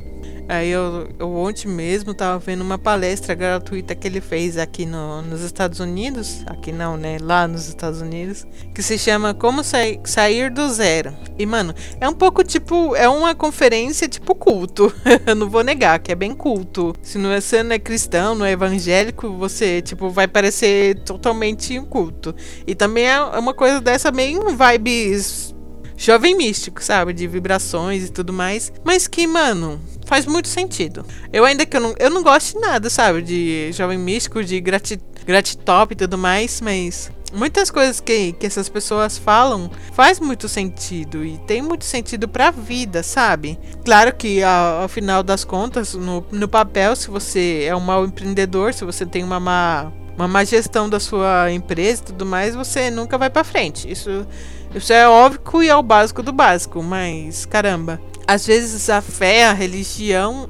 Aí 0.48 0.70
eu, 0.70 1.08
eu 1.18 1.30
ontem 1.34 1.68
mesmo 1.68 2.14
tava 2.14 2.38
vendo 2.38 2.62
uma 2.62 2.78
palestra 2.78 3.34
gratuita 3.34 3.94
que 3.94 4.08
ele 4.08 4.18
fez 4.20 4.56
aqui 4.56 4.87
no, 4.87 5.20
nos 5.20 5.42
Estados 5.42 5.78
Unidos, 5.78 6.42
aqui 6.46 6.72
não, 6.72 6.96
né? 6.96 7.18
Lá 7.20 7.46
nos 7.46 7.68
Estados 7.68 8.00
Unidos, 8.00 8.46
que 8.74 8.82
se 8.82 8.96
chama 8.96 9.34
Como 9.34 9.62
Sa 9.62 9.78
Sair 10.04 10.50
do 10.50 10.66
Zero. 10.70 11.14
E, 11.38 11.44
mano, 11.44 11.74
é 12.00 12.08
um 12.08 12.14
pouco 12.14 12.42
tipo, 12.42 12.96
é 12.96 13.06
uma 13.06 13.34
conferência 13.34 14.08
tipo 14.08 14.34
culto. 14.34 14.90
eu 15.26 15.34
não 15.34 15.50
vou 15.50 15.62
negar 15.62 15.98
que 15.98 16.11
é 16.11 16.14
bem 16.14 16.34
culto. 16.34 16.94
Se 17.02 17.18
não 17.18 17.30
é, 17.30 17.42
você 17.42 17.62
não 17.62 17.74
é 17.74 17.78
cristão, 17.78 18.34
não 18.34 18.46
é 18.46 18.52
evangélico, 18.52 19.30
você, 19.34 19.82
tipo, 19.82 20.08
vai 20.08 20.26
parecer 20.26 20.98
totalmente 21.00 21.78
um 21.78 21.84
culto. 21.84 22.34
E 22.66 22.74
também 22.74 23.06
é 23.06 23.20
uma 23.20 23.52
coisa 23.52 23.82
dessa 23.82 24.11
meio 24.11 24.56
vibes 24.56 25.54
jovem 25.98 26.37
místico, 26.37 26.82
sabe? 26.82 27.12
De 27.12 27.26
vibrações 27.26 28.06
e 28.06 28.12
tudo 28.12 28.32
mais. 28.32 28.72
Mas 28.84 29.08
que, 29.08 29.26
mano, 29.26 29.80
faz 30.09 30.25
muito 30.27 30.49
sentido. 30.49 31.05
Eu 31.31 31.44
ainda 31.44 31.64
que 31.66 31.77
eu 31.77 31.81
não, 31.81 31.94
eu 31.99 32.11
não 32.11 32.23
gosto 32.23 32.55
de 32.55 32.61
nada, 32.61 32.88
sabe? 32.88 33.23
De 33.23 33.71
jovem 33.73 33.99
místico, 33.99 34.42
de 34.42 34.59
grati, 34.59 34.99
gratitop 35.25 35.92
e 35.92 35.97
tudo 35.97 36.16
mais, 36.16 36.61
mas 36.62 37.12
muitas 37.33 37.71
coisas 37.71 38.01
que, 38.01 38.33
que 38.33 38.47
essas 38.47 38.71
pessoas 38.71 39.18
falam 39.18 39.71
faz 39.92 40.18
muito 40.18 40.49
sentido 40.49 41.23
e 41.23 41.37
tem 41.47 41.61
muito 41.61 41.85
sentido 41.85 42.27
pra 42.27 42.51
vida, 42.51 43.03
sabe? 43.03 43.59
Claro 43.85 44.14
que 44.14 44.42
ao, 44.42 44.83
ao 44.83 44.88
final 44.88 45.23
das 45.23 45.44
contas, 45.44 45.92
no, 45.92 46.25
no 46.33 46.49
papel, 46.49 46.97
se 46.97 47.11
você 47.11 47.64
é 47.66 47.77
um 47.77 47.81
mau 47.81 48.07
empreendedor, 48.07 48.73
se 48.73 48.87
você 48.87 49.05
tem 49.05 49.23
uma 49.23 49.38
má, 49.38 49.92
uma 50.16 50.27
má 50.27 50.42
gestão 50.42 50.88
da 50.88 50.99
sua 50.99 51.53
empresa 51.53 52.01
e 52.01 52.07
tudo 52.07 52.25
mais, 52.25 52.57
você 52.57 52.90
nunca 52.90 53.18
vai 53.18 53.29
para 53.29 53.44
frente. 53.44 53.90
Isso, 53.90 54.27
isso 54.74 54.92
é 54.92 55.09
óbvio 55.09 55.62
e 55.62 55.68
é 55.68 55.76
o 55.76 55.83
básico 55.83 56.22
do 56.22 56.33
básico, 56.33 56.83
mas 56.83 57.46
caramba, 57.46 58.00
às 58.26 58.46
vezes 58.46 58.90
a 58.90 59.00
fé, 59.00 59.46
a 59.46 59.52
religião, 59.52 60.48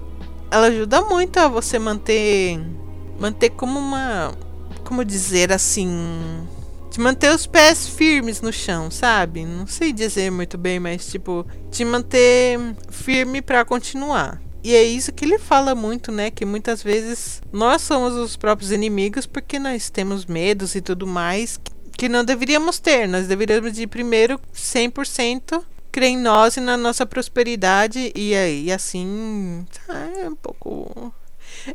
ela 0.51 0.67
ajuda 0.67 1.01
muito 1.03 1.39
a 1.39 1.49
você 1.49 1.79
manter 1.79 2.61
manter 3.19 3.51
como 3.51 3.79
uma 3.79 4.33
como 4.85 5.05
dizer 5.05 5.53
assim, 5.53 5.91
de 6.91 6.99
manter 6.99 7.31
os 7.31 7.47
pés 7.47 7.87
firmes 7.87 8.41
no 8.41 8.53
chão, 8.53 8.91
sabe? 8.91 9.45
Não 9.45 9.67
sei 9.67 9.93
dizer 9.93 10.31
muito 10.31 10.57
bem, 10.57 10.81
mas 10.81 11.07
tipo, 11.07 11.47
te 11.71 11.85
manter 11.85 12.59
firme 12.89 13.43
para 13.43 13.65
continuar. 13.65 14.41
E 14.65 14.75
é 14.75 14.83
isso 14.83 15.13
que 15.13 15.25
ele 15.25 15.39
fala 15.39 15.75
muito, 15.75 16.11
né? 16.11 16.31
Que 16.31 16.45
muitas 16.45 16.83
vezes 16.83 17.41
nós 17.53 17.83
somos 17.83 18.15
os 18.15 18.37
próprios 18.37 18.73
inimigos 18.73 19.27
porque 19.27 19.59
nós 19.59 19.91
temos 19.91 20.27
medos 20.27 20.75
e 20.75 20.81
tudo 20.81 21.07
mais 21.07 21.61
que 21.99 22.09
não 22.09 22.25
deveríamos 22.25 22.79
ter. 22.79 23.09
Nós 23.09 23.27
deveríamos 23.27 23.73
de 23.73 23.87
primeiro 23.87 24.41
100% 24.55 25.63
crê 25.91 26.07
em 26.07 26.17
nós 26.17 26.57
e 26.57 26.61
na 26.61 26.77
nossa 26.77 27.05
prosperidade. 27.05 28.13
E 28.15 28.35
aí, 28.35 28.73
assim. 28.73 29.67
É 30.17 30.29
um 30.29 30.37
pouco. 30.37 31.13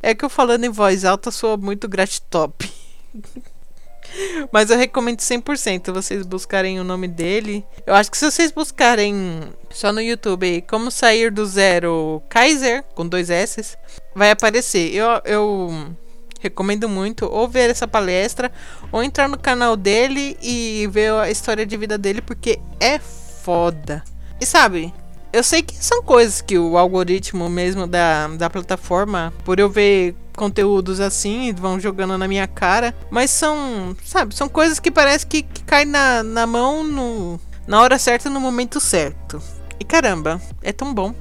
É 0.01 0.15
que 0.15 0.23
eu 0.23 0.29
falando 0.29 0.63
em 0.63 0.69
voz 0.69 1.03
alta 1.03 1.29
sou 1.29 1.57
muito 1.57 1.89
gratitop. 1.89 2.71
Mas 4.51 4.69
eu 4.69 4.77
recomendo 4.77 5.19
100% 5.19 5.91
vocês 5.91 6.25
buscarem 6.25 6.79
o 6.79 6.83
nome 6.85 7.07
dele. 7.07 7.65
Eu 7.85 7.93
acho 7.93 8.09
que 8.09 8.17
se 8.17 8.29
vocês 8.29 8.51
buscarem 8.51 9.41
só 9.71 9.91
no 9.91 9.99
YouTube 9.99 10.63
como 10.69 10.89
sair 10.89 11.31
do 11.31 11.45
zero 11.45 12.21
Kaiser, 12.29 12.83
com 12.95 13.05
dois 13.05 13.29
S, 13.29 13.75
vai 14.15 14.31
aparecer. 14.31 14.93
Eu, 14.93 15.07
eu 15.25 15.95
recomendo 16.43 16.89
muito 16.89 17.25
ou 17.25 17.47
ver 17.47 17.69
essa 17.69 17.87
palestra 17.87 18.51
ou 18.91 19.01
entrar 19.01 19.29
no 19.29 19.39
canal 19.39 19.77
dele 19.77 20.37
e 20.41 20.87
ver 20.91 21.13
a 21.13 21.31
história 21.31 21.65
de 21.65 21.77
vida 21.77 21.97
dele, 21.97 22.21
porque 22.21 22.59
é 22.79 22.99
foda. 22.99 24.03
E 24.39 24.45
sabe, 24.45 24.93
eu 25.31 25.43
sei 25.43 25.63
que 25.63 25.73
são 25.75 26.03
coisas 26.03 26.41
que 26.41 26.59
o 26.59 26.77
algoritmo 26.77 27.49
mesmo 27.49 27.87
da, 27.87 28.27
da 28.27 28.49
plataforma, 28.49 29.33
por 29.45 29.57
eu 29.59 29.69
ver 29.69 30.15
conteúdos 30.35 30.99
assim, 30.99 31.53
vão 31.53 31.79
jogando 31.79 32.17
na 32.17 32.27
minha 32.27 32.47
cara, 32.47 32.93
mas 33.09 33.31
são, 33.31 33.95
sabe, 34.03 34.35
são 34.35 34.49
coisas 34.49 34.79
que 34.79 34.91
parece 34.91 35.25
que, 35.25 35.43
que 35.43 35.63
caem 35.63 35.85
na, 35.85 36.23
na 36.23 36.45
mão 36.45 36.83
no, 36.83 37.39
na 37.65 37.81
hora 37.81 37.97
certa, 37.97 38.29
no 38.29 38.39
momento 38.39 38.79
certo. 38.79 39.41
E 39.79 39.85
caramba, 39.85 40.41
é 40.61 40.71
tão 40.71 40.93
bom. 40.93 41.15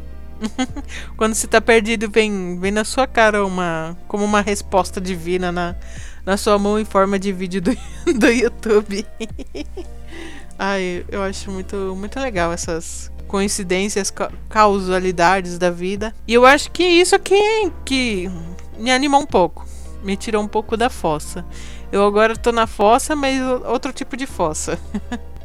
Quando 1.16 1.35
você 1.35 1.46
tá 1.46 1.61
perdido, 1.61 2.11
vem, 2.11 2.59
vem 2.59 2.70
na 2.70 2.85
sua 2.85 3.07
cara 3.07 3.44
uma 3.44 3.96
como 4.09 4.24
uma 4.24 4.40
resposta 4.40 5.00
divina 5.00 5.52
na, 5.52 5.76
na 6.24 6.37
sua 6.37 6.59
mão 6.59 6.78
em 6.78 6.85
forma 6.85 7.18
de 7.18 7.33
vídeo 7.33 7.61
do, 7.61 7.76
do 8.18 8.28
YouTube. 8.28 9.07
Ai, 10.59 11.05
eu 11.09 11.22
acho 11.22 11.50
muito, 11.50 11.76
muito 11.96 12.20
legal 12.20 12.52
essas 12.52 13.11
coincidências, 13.26 14.12
causalidades 14.48 15.59
da 15.59 15.70
vida. 15.70 16.14
E 16.28 16.35
eu 16.35 16.44
acho 16.44 16.70
que 16.70 16.85
isso 16.85 17.14
aqui 17.14 17.72
que 17.85 18.31
me 18.78 18.92
animou 18.92 19.22
um 19.22 19.26
pouco. 19.26 19.66
Me 20.02 20.16
tirou 20.16 20.42
um 20.42 20.48
pouco 20.48 20.77
da 20.77 20.90
fossa. 20.90 21.44
Eu 21.90 22.04
agora 22.04 22.37
tô 22.37 22.52
na 22.52 22.66
fossa, 22.66 23.16
mas 23.16 23.40
outro 23.66 23.92
tipo 23.92 24.16
de 24.16 24.27
fossa. 24.27 24.79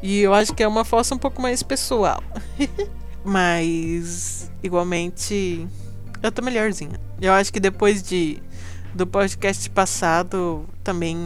e 0.03 0.19
eu 0.19 0.33
acho 0.33 0.53
que 0.53 0.63
é 0.63 0.67
uma 0.67 0.83
fossa 0.83 1.15
um 1.15 1.17
pouco 1.17 1.41
mais 1.41 1.63
pessoal. 1.63 2.21
Mas, 3.23 4.51
igualmente, 4.63 5.67
eu 6.21 6.31
tô 6.31 6.41
melhorzinha. 6.41 6.99
Eu 7.21 7.33
acho 7.33 7.51
que 7.51 7.59
depois 7.59 8.01
de 8.01 8.41
do 8.93 9.05
podcast 9.05 9.69
passado, 9.69 10.65
também 10.83 11.17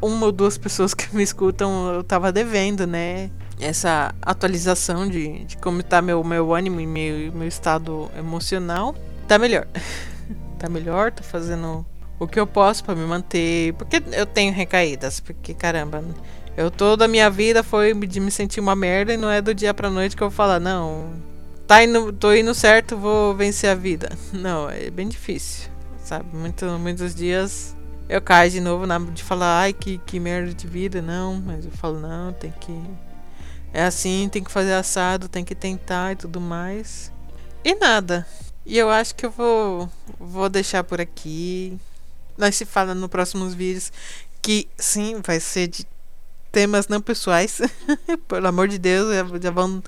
uma 0.00 0.26
ou 0.26 0.32
duas 0.32 0.56
pessoas 0.56 0.94
que 0.94 1.14
me 1.14 1.22
escutam, 1.22 1.92
eu 1.92 2.04
tava 2.04 2.32
devendo, 2.32 2.86
né? 2.86 3.30
Essa 3.60 4.14
atualização 4.22 5.08
de, 5.08 5.44
de 5.44 5.56
como 5.56 5.82
tá 5.82 6.00
meu, 6.00 6.22
meu 6.22 6.54
ânimo 6.54 6.80
e 6.80 6.86
meu, 6.86 7.32
meu 7.32 7.48
estado 7.48 8.10
emocional. 8.16 8.94
Tá 9.26 9.38
melhor. 9.38 9.66
tá 10.58 10.68
melhor, 10.68 11.12
tô 11.12 11.22
fazendo 11.22 11.84
o 12.18 12.26
que 12.26 12.38
eu 12.38 12.46
posso 12.46 12.84
para 12.84 12.94
me 12.94 13.04
manter. 13.04 13.74
Porque 13.74 14.02
eu 14.12 14.26
tenho 14.26 14.52
recaídas. 14.52 15.20
Porque, 15.20 15.54
caramba, 15.54 16.04
eu 16.56 16.70
toda 16.70 17.04
a 17.04 17.08
minha 17.08 17.28
vida 17.30 17.62
foi 17.62 17.94
de 17.94 18.20
me 18.20 18.30
sentir 18.30 18.60
uma 18.60 18.74
merda 18.74 19.12
e 19.12 19.16
não 19.16 19.30
é 19.30 19.42
do 19.42 19.54
dia 19.54 19.74
pra 19.74 19.90
noite 19.90 20.16
que 20.16 20.22
eu 20.22 20.30
vou 20.30 20.36
falar, 20.36 20.58
não. 20.58 21.12
tá 21.66 21.82
indo, 21.82 22.12
tô 22.12 22.32
indo 22.32 22.54
certo, 22.54 22.96
vou 22.96 23.34
vencer 23.34 23.70
a 23.70 23.74
vida. 23.74 24.10
Não, 24.32 24.70
é 24.70 24.88
bem 24.90 25.08
difícil, 25.08 25.70
sabe? 26.04 26.36
Muito, 26.36 26.64
muitos 26.78 27.14
dias 27.14 27.76
eu 28.08 28.20
caio 28.20 28.50
de 28.50 28.60
novo 28.60 28.86
na, 28.86 28.98
de 28.98 29.22
falar, 29.22 29.62
ai, 29.62 29.72
que, 29.72 29.98
que 29.98 30.20
merda 30.20 30.54
de 30.54 30.66
vida, 30.66 31.02
não. 31.02 31.34
Mas 31.34 31.64
eu 31.64 31.70
falo, 31.72 31.98
não, 32.00 32.32
tem 32.32 32.52
que. 32.60 32.72
É 33.72 33.84
assim, 33.84 34.28
tem 34.30 34.42
que 34.42 34.50
fazer 34.50 34.74
assado, 34.74 35.28
tem 35.28 35.44
que 35.44 35.54
tentar 35.54 36.12
e 36.12 36.16
tudo 36.16 36.40
mais. 36.40 37.12
E 37.64 37.74
nada. 37.74 38.26
E 38.64 38.78
eu 38.78 38.90
acho 38.90 39.14
que 39.14 39.26
eu 39.26 39.30
vou, 39.30 39.90
vou 40.18 40.48
deixar 40.48 40.84
por 40.84 41.00
aqui. 41.00 41.78
Nós 42.38 42.54
se 42.54 42.64
fala 42.64 42.94
nos 42.94 43.10
próximos 43.10 43.54
vídeos. 43.54 43.92
Que 44.40 44.68
sim, 44.78 45.20
vai 45.24 45.40
ser 45.40 45.66
de 45.66 45.84
temas 46.56 46.88
não 46.88 47.02
pessoais. 47.02 47.60
Pelo 48.26 48.48
amor 48.48 48.66
de 48.66 48.78
Deus, 48.78 49.14
já, 49.42 49.50
vão 49.50 49.82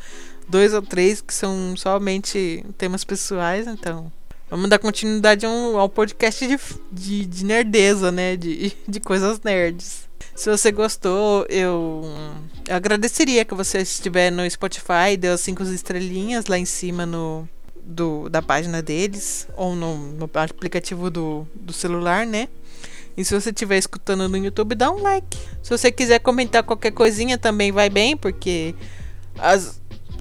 dois 0.47 0.75
ou 0.75 0.83
três 0.83 1.23
que 1.23 1.33
são 1.33 1.75
somente 1.75 2.63
temas 2.77 3.05
pessoais, 3.05 3.67
então. 3.67 4.13
Vamos 4.51 4.69
dar 4.69 4.79
continuidade 4.79 5.47
ao, 5.47 5.89
podcast 5.89 6.47
de, 6.47 6.59
de, 6.93 7.25
de, 7.25 7.45
nerdeza, 7.47 8.13
né? 8.13 8.37
De, 8.37 8.77
de 8.87 9.01
coisas 9.01 9.41
nerds. 9.41 10.07
Se 10.35 10.51
você 10.51 10.71
gostou, 10.71 11.47
eu, 11.49 12.05
eu 12.69 12.77
agradeceria 12.77 13.47
que 13.47 13.55
você 13.55 13.79
estiver 13.79 14.31
no 14.31 14.49
Spotify, 14.51 15.17
dê 15.19 15.29
as 15.29 15.41
cinco 15.41 15.63
estrelinhas 15.63 16.47
lá 16.47 16.59
em 16.59 16.67
cima 16.67 17.07
no, 17.07 17.49
do, 17.83 18.29
da 18.29 18.43
página 18.43 18.83
deles, 18.83 19.49
ou 19.57 19.75
no, 19.75 19.97
no 19.97 20.31
aplicativo 20.35 21.11
do, 21.11 21.49
do 21.55 21.73
celular, 21.73 22.27
né? 22.27 22.47
E 23.19 23.25
se 23.25 23.35
você 23.35 23.51
estiver 23.51 23.77
escutando 23.77 24.29
no 24.29 24.37
YouTube, 24.37 24.77
dá 24.77 24.93
um 24.93 25.03
like. 25.03 25.37
Se 25.61 25.71
você 25.71 25.91
quiser 25.91 26.21
comentar 26.21 26.63
qualquer 26.63 26.93
coisinha 26.93 27.37
também 27.37 27.73
vai 27.73 27.91
bem, 27.91 28.17
porque 28.17 28.77
as, 29.37 29.81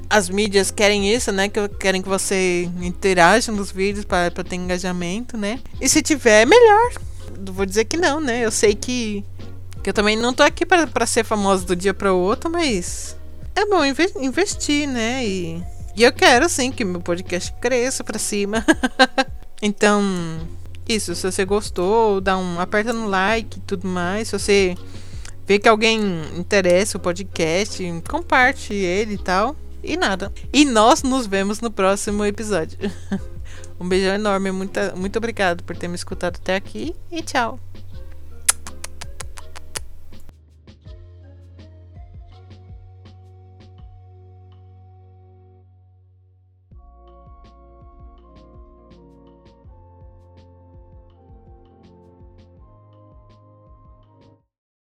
as 0.09 0.27
mídias 0.31 0.71
querem 0.71 1.13
isso, 1.13 1.31
né? 1.31 1.47
Que 1.47 1.69
querem 1.69 2.01
que 2.01 2.09
você 2.09 2.67
interaja 2.81 3.51
nos 3.51 3.71
vídeos 3.71 4.03
para 4.03 4.31
ter 4.31 4.55
engajamento, 4.55 5.37
né? 5.37 5.59
E 5.79 5.87
se 5.87 6.01
tiver, 6.01 6.47
melhor. 6.47 6.91
Não 7.37 7.53
vou 7.53 7.67
dizer 7.67 7.85
que 7.85 7.97
não, 7.97 8.19
né? 8.19 8.43
Eu 8.43 8.49
sei 8.49 8.73
que, 8.73 9.23
que 9.83 9.91
eu 9.91 9.93
também 9.93 10.17
não 10.17 10.33
tô 10.33 10.41
aqui 10.41 10.65
para 10.65 11.05
ser 11.05 11.23
famoso 11.23 11.67
do 11.67 11.75
dia 11.75 11.93
para 11.93 12.11
o 12.11 12.17
outro, 12.17 12.49
mas 12.49 13.15
é 13.55 13.63
bom 13.67 13.83
investir, 14.19 14.87
né? 14.87 15.23
E, 15.23 15.63
e 15.95 16.01
eu 16.01 16.11
quero 16.11 16.49
sim 16.49 16.71
que 16.71 16.83
meu 16.83 16.99
podcast 16.99 17.53
cresça 17.61 18.03
para 18.03 18.17
cima. 18.17 18.65
então, 19.61 20.01
isso, 20.93 21.15
se 21.15 21.31
você 21.31 21.45
gostou, 21.45 22.21
dá 22.21 22.37
um 22.37 22.59
aperta 22.59 22.93
no 22.93 23.07
like 23.07 23.57
e 23.57 23.61
tudo 23.61 23.87
mais. 23.87 24.27
Se 24.29 24.39
você 24.39 24.77
vê 25.45 25.59
que 25.59 25.69
alguém 25.69 25.99
interessa 26.37 26.97
o 26.97 27.01
podcast, 27.01 27.83
compartilhe 28.09 28.83
ele 28.83 29.13
e 29.15 29.17
tal. 29.17 29.55
E 29.83 29.95
nada. 29.95 30.33
E 30.51 30.65
nós 30.65 31.03
nos 31.03 31.27
vemos 31.27 31.61
no 31.61 31.71
próximo 31.71 32.25
episódio. 32.25 32.77
um 33.79 33.87
beijão 33.87 34.15
enorme. 34.15 34.51
Muito, 34.51 34.79
muito 34.95 35.17
obrigado 35.17 35.63
por 35.63 35.75
ter 35.77 35.87
me 35.87 35.95
escutado 35.95 36.37
até 36.41 36.55
aqui. 36.55 36.95
E 37.11 37.21
tchau. 37.21 37.59